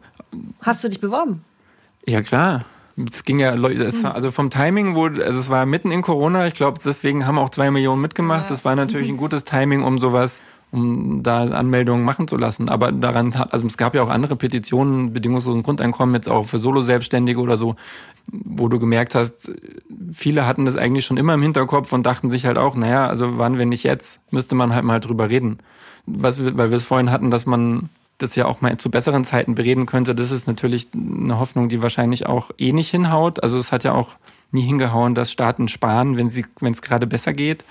[0.62, 1.44] Hast du dich beworben?
[2.06, 2.66] Ja, klar.
[3.12, 4.06] Es ging ja, mhm.
[4.06, 7.50] also vom Timing, wo, also es war mitten in Corona, ich glaube, deswegen haben auch
[7.50, 8.44] zwei Millionen mitgemacht.
[8.44, 8.50] Ja.
[8.50, 12.68] Das war natürlich ein gutes Timing, um sowas, um da Anmeldungen machen zu lassen.
[12.68, 16.60] Aber daran hat, also es gab ja auch andere Petitionen, bedingungslosen Grundeinkommen, jetzt auch für
[16.60, 17.76] Solo-Selbstständige oder so,
[18.32, 19.52] wo du gemerkt hast,
[20.14, 23.38] viele hatten das eigentlich schon immer im Hinterkopf und dachten sich halt auch, naja, also
[23.38, 25.60] wann, wenn nicht jetzt, müsste man halt mal drüber reden.
[26.06, 27.90] Was, weil wir es vorhin hatten, dass man
[28.20, 31.82] das ja auch mal zu besseren Zeiten bereden könnte, das ist natürlich eine Hoffnung, die
[31.82, 33.42] wahrscheinlich auch eh nicht hinhaut.
[33.42, 34.10] Also es hat ja auch
[34.52, 37.64] nie hingehauen, dass Staaten sparen, wenn sie, wenn es gerade besser geht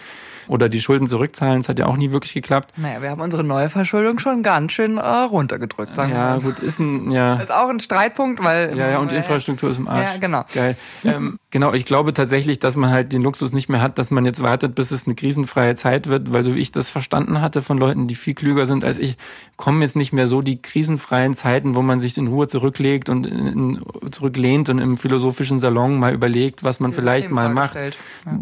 [0.49, 1.61] oder die Schulden zurückzahlen.
[1.61, 2.73] Das hat ja auch nie wirklich geklappt.
[2.77, 6.37] Naja, wir haben unsere neue Verschuldung schon ganz schön äh, runtergedrückt, sagen ja, wir.
[6.37, 7.37] Ja, gut, ist ein, ja.
[7.37, 8.77] Ist auch ein Streitpunkt, weil.
[8.77, 10.13] Ja, ja, und die Infrastruktur ist im Arsch.
[10.13, 10.45] Ja, genau.
[10.55, 10.77] Geil.
[11.05, 14.25] Ähm, genau, ich glaube tatsächlich, dass man halt den Luxus nicht mehr hat, dass man
[14.25, 17.63] jetzt wartet, bis es eine krisenfreie Zeit wird, weil so wie ich das verstanden hatte
[17.63, 19.17] von Leuten, die viel klüger sind als ich,
[19.57, 23.27] kommen jetzt nicht mehr so die krisenfreien Zeiten, wo man sich in Ruhe zurücklegt und
[23.27, 27.49] in, in, zurücklehnt und im philosophischen Salon mal überlegt, was man Dieses vielleicht System mal
[27.53, 27.75] macht.
[27.75, 27.91] Ja.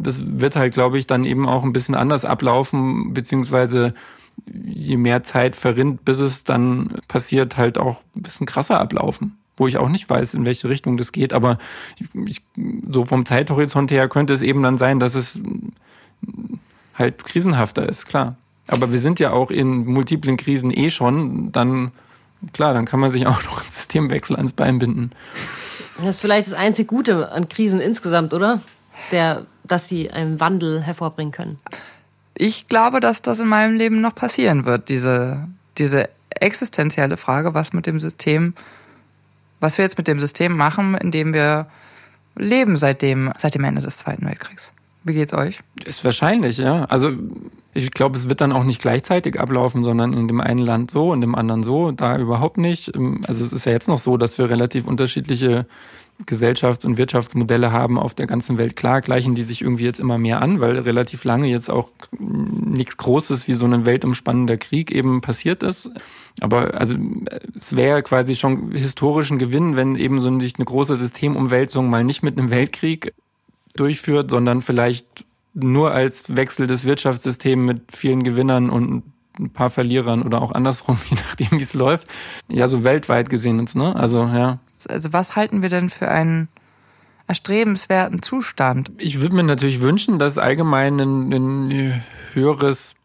[0.03, 3.95] Das wird halt, glaube ich, dann eben auch ein bisschen anders ablaufen, beziehungsweise
[4.65, 9.67] je mehr Zeit verrinnt, bis es dann passiert, halt auch ein bisschen krasser ablaufen wo
[9.67, 11.33] ich auch nicht weiß, in welche Richtung das geht.
[11.33, 11.59] Aber
[12.27, 12.43] ich,
[12.91, 15.41] so vom Zeithorizont her könnte es eben dann sein, dass es
[16.95, 18.37] halt krisenhafter ist, klar.
[18.69, 21.93] Aber wir sind ja auch in multiplen Krisen eh schon, dann
[22.53, 25.11] klar, dann kann man sich auch noch einen Systemwechsel ans Bein binden.
[25.99, 28.61] Das ist vielleicht das einzig Gute an Krisen insgesamt, oder?
[29.13, 31.59] Der, dass sie einen Wandel hervorbringen können.
[32.37, 37.73] Ich glaube, dass das in meinem Leben noch passieren wird, diese, diese existenzielle Frage, was
[37.73, 38.55] mit dem System
[39.61, 41.67] was wir jetzt mit dem System machen, in dem wir
[42.37, 44.73] leben seit dem, seit dem Ende des Zweiten Weltkriegs.
[45.05, 45.61] Wie geht's euch?
[45.85, 46.85] Ist wahrscheinlich, ja.
[46.87, 47.13] Also
[47.73, 51.13] ich glaube, es wird dann auch nicht gleichzeitig ablaufen, sondern in dem einen Land so,
[51.15, 52.93] in dem anderen so, da überhaupt nicht.
[53.27, 55.67] Also es ist ja jetzt noch so, dass wir relativ unterschiedliche
[56.25, 58.75] Gesellschafts- und Wirtschaftsmodelle haben auf der ganzen Welt.
[58.75, 62.97] Klar, gleichen die sich irgendwie jetzt immer mehr an, weil relativ lange jetzt auch nichts
[62.97, 65.91] Großes wie so ein weltumspannender Krieg eben passiert ist.
[66.41, 66.97] Aber also
[67.59, 72.23] es wäre quasi schon historischen Gewinn, wenn eben so sich eine große Systemumwälzung mal nicht
[72.23, 73.13] mit einem Weltkrieg
[73.75, 79.05] durchführt, sondern vielleicht nur als Wechsel des Wirtschaftssystems mit vielen Gewinnern und
[79.39, 82.09] ein paar Verlierern oder auch andersrum, je nachdem, wie es läuft.
[82.49, 83.95] Ja, so weltweit gesehen jetzt, ne?
[83.97, 84.59] Also, ja.
[84.89, 86.49] Also was halten wir denn für einen
[87.27, 88.93] erstrebenswerten Zustand?
[88.99, 92.96] Ich würde mir natürlich wünschen, dass allgemein ein, ein höheres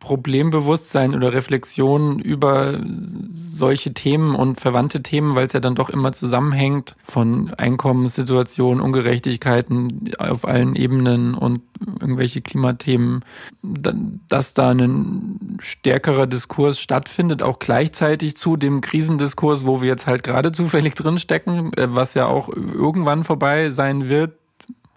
[0.00, 2.80] Problembewusstsein oder Reflexion über
[3.28, 10.10] solche Themen und verwandte Themen, weil es ja dann doch immer zusammenhängt von Einkommenssituationen, Ungerechtigkeiten
[10.18, 11.62] auf allen Ebenen und
[12.00, 13.24] irgendwelche Klimathemen,
[13.62, 20.24] dass da ein stärkerer Diskurs stattfindet, auch gleichzeitig zu dem Krisendiskurs, wo wir jetzt halt
[20.24, 24.41] gerade zufällig drinstecken, äh, was ja auch irgendwann vorbei sein wird,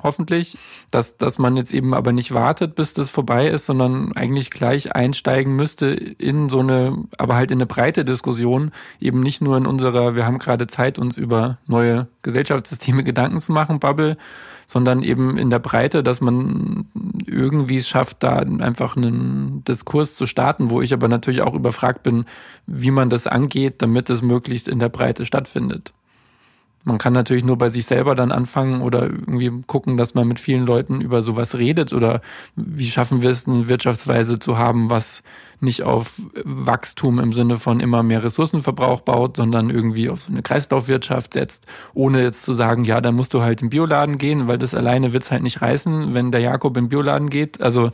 [0.05, 0.57] hoffentlich,
[0.91, 4.95] dass, dass man jetzt eben aber nicht wartet, bis das vorbei ist, sondern eigentlich gleich
[4.95, 9.65] einsteigen müsste in so eine, aber halt in eine breite Diskussion, eben nicht nur in
[9.65, 14.17] unserer, wir haben gerade Zeit, uns über neue Gesellschaftssysteme Gedanken zu machen, Bubble,
[14.65, 16.87] sondern eben in der Breite, dass man
[17.25, 22.03] irgendwie es schafft, da einfach einen Diskurs zu starten, wo ich aber natürlich auch überfragt
[22.03, 22.25] bin,
[22.65, 25.93] wie man das angeht, damit es möglichst in der Breite stattfindet.
[26.85, 30.39] Man kann natürlich nur bei sich selber dann anfangen oder irgendwie gucken, dass man mit
[30.39, 32.21] vielen Leuten über sowas redet oder
[32.55, 35.23] wie schaffen wir es, eine Wirtschaftsweise zu haben, was
[35.59, 41.33] nicht auf Wachstum im Sinne von immer mehr Ressourcenverbrauch baut, sondern irgendwie auf eine Kreislaufwirtschaft
[41.33, 41.65] setzt,
[41.95, 45.11] ohne jetzt zu sagen, ja, dann musst du halt im Bioladen gehen, weil das alleine
[45.11, 47.61] wird's halt nicht reißen, wenn der Jakob im Bioladen geht.
[47.61, 47.91] Also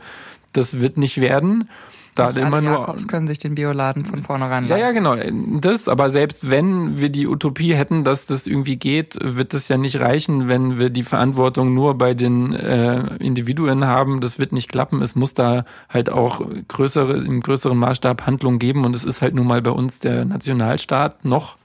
[0.52, 1.68] das wird nicht werden
[2.14, 2.72] da Nicht immer nur.
[2.72, 5.16] Jakobs können sich den Bioladen von vornherein Ja, ja, genau.
[5.60, 9.78] Das, aber selbst wenn wir die Utopie hätten, dass das irgendwie geht, wird das ja
[9.78, 14.20] nicht reichen, wenn wir die Verantwortung nur bei den äh, Individuen haben.
[14.20, 15.00] Das wird nicht klappen.
[15.00, 19.34] Es muss da halt auch größere, im größeren Maßstab Handlungen geben und es ist halt
[19.34, 21.56] nun mal bei uns der Nationalstaat noch.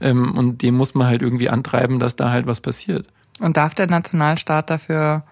[0.00, 3.06] Ähm, und dem muss man halt irgendwie antreiben, dass da halt was passiert.
[3.40, 5.22] Und darf der Nationalstaat dafür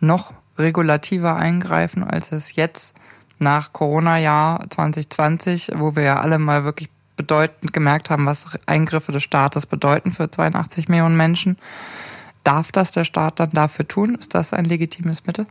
[0.00, 2.96] noch regulativer eingreifen, als es jetzt
[3.42, 9.22] nach Corona-Jahr 2020, wo wir ja alle mal wirklich bedeutend gemerkt haben, was Eingriffe des
[9.22, 11.58] Staates bedeuten für 82 Millionen Menschen.
[12.44, 14.14] Darf das der Staat dann dafür tun?
[14.14, 15.46] Ist das ein legitimes Mittel?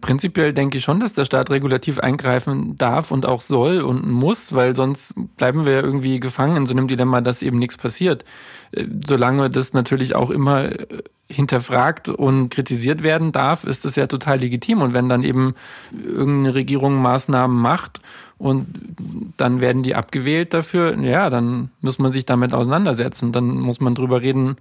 [0.00, 4.54] Prinzipiell denke ich schon, dass der Staat regulativ eingreifen darf und auch soll und muss,
[4.54, 8.24] weil sonst bleiben wir irgendwie gefangen in so einem Dilemma, dass eben nichts passiert.
[8.70, 10.86] Äh, solange das natürlich auch immer äh,
[11.28, 14.82] hinterfragt und kritisiert werden darf, ist das ja total legitim.
[14.82, 15.54] Und wenn dann eben
[15.92, 18.00] irgendeine Regierung Maßnahmen macht
[18.38, 18.66] und
[19.36, 23.32] dann werden die abgewählt dafür, ja, dann muss man sich damit auseinandersetzen.
[23.32, 24.56] Dann muss man drüber reden,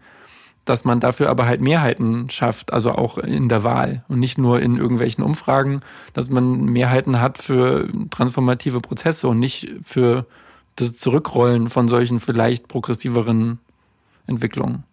[0.66, 4.62] dass man dafür aber halt Mehrheiten schafft, also auch in der Wahl und nicht nur
[4.62, 5.82] in irgendwelchen Umfragen,
[6.14, 10.26] dass man Mehrheiten hat für transformative Prozesse und nicht für
[10.76, 13.59] das Zurückrollen von solchen vielleicht progressiveren
[14.28, 14.84] Entwicklungen.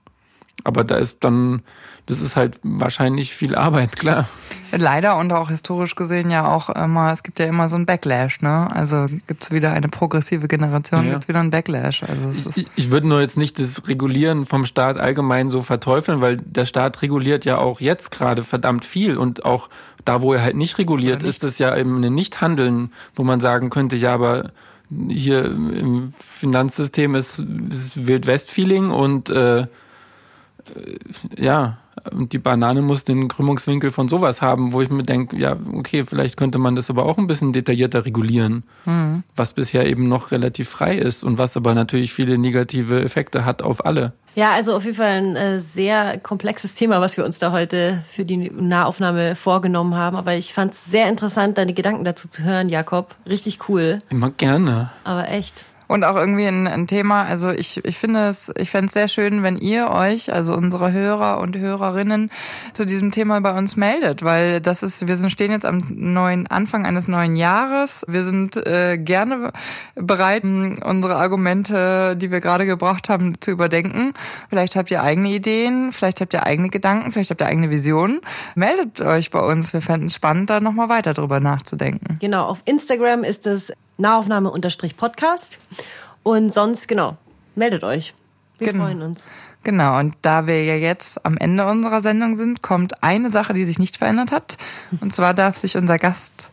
[0.65, 1.63] Aber da ist dann,
[2.09, 4.29] das ist halt wahrscheinlich viel Arbeit, klar.
[4.73, 8.41] Leider und auch historisch gesehen ja auch immer, es gibt ja immer so einen Backlash,
[8.41, 8.71] ne?
[8.75, 11.11] Also gibt es wieder eine progressive Generation, ja.
[11.13, 12.03] gibt es wieder einen Backlash.
[12.03, 16.39] Also ich, ich würde nur jetzt nicht das Regulieren vom Staat allgemein so verteufeln, weil
[16.39, 19.69] der Staat reguliert ja auch jetzt gerade verdammt viel und auch
[20.07, 21.29] da, wo er halt nicht reguliert, nicht.
[21.29, 24.51] ist es ja eben ein Nichthandeln, wo man sagen könnte, ja, aber
[25.09, 29.67] hier im Finanzsystem ist, ist Wildwest-Feeling und äh,
[31.37, 31.79] ja,
[32.13, 36.05] und die Banane muss den Krümmungswinkel von sowas haben, wo ich mir denke, ja, okay,
[36.05, 39.23] vielleicht könnte man das aber auch ein bisschen detaillierter regulieren, mhm.
[39.37, 43.63] was bisher eben noch relativ frei ist und was aber natürlich viele negative Effekte hat
[43.63, 44.13] auf alle.
[44.35, 48.05] Ja, also auf jeden Fall ein äh, sehr komplexes Thema, was wir uns da heute
[48.09, 50.17] für die Nahaufnahme vorgenommen haben.
[50.17, 53.17] Aber ich fand es sehr interessant, deine Gedanken dazu zu hören, Jakob.
[53.29, 53.99] Richtig cool.
[54.11, 54.93] Immer gerne.
[55.03, 55.65] Aber echt.
[55.89, 59.09] Und auch irgendwie ein, ein Thema, also ich, ich finde es, ich fände es sehr
[59.09, 62.31] schön, wenn ihr euch, also unsere Hörer und Hörerinnen,
[62.75, 66.47] zu diesem Thema bei uns meldet, weil das ist, wir sind, stehen jetzt am neuen
[66.47, 68.05] Anfang eines neuen Jahres.
[68.07, 69.53] Wir sind äh, gerne
[69.95, 74.13] bereit, unsere Argumente, die wir gerade gebracht haben, zu überdenken.
[74.51, 78.21] Vielleicht habt ihr eigene Ideen, vielleicht habt ihr eigene Gedanken, vielleicht habt ihr eigene Visionen.
[78.55, 79.73] Meldet euch bei uns.
[79.73, 82.19] Wir fänden es spannend, da nochmal weiter drüber nachzudenken.
[82.21, 85.59] Genau, auf Instagram ist es Nahaufnahme-Podcast.
[86.23, 87.17] Und sonst, genau,
[87.55, 88.15] meldet euch.
[88.59, 88.85] Wir genau.
[88.85, 89.29] freuen uns.
[89.65, 93.65] Genau, und da wir ja jetzt am Ende unserer Sendung sind, kommt eine Sache, die
[93.65, 94.57] sich nicht verändert hat.
[95.01, 96.51] Und zwar darf sich unser Gast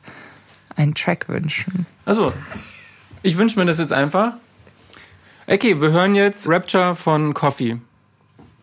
[0.76, 1.86] einen Track wünschen.
[2.06, 2.34] Also,
[3.22, 4.34] ich wünsche mir das jetzt einfach.
[5.48, 7.80] Okay, wir hören jetzt Rapture von Coffee.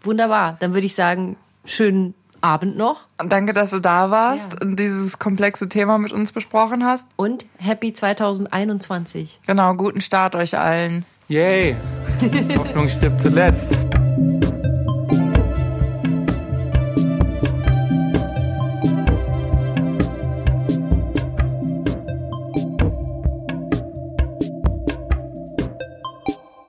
[0.02, 3.00] Wunderbar, dann würde ich sagen, schönen Abend noch.
[3.18, 4.58] Danke, dass du da warst ja.
[4.62, 7.04] und dieses komplexe Thema mit uns besprochen hast.
[7.16, 9.40] Und happy 2021.
[9.46, 11.04] Genau, guten Start euch allen.
[11.28, 11.76] Yay.
[12.56, 13.68] Hoffnung stirbt zuletzt.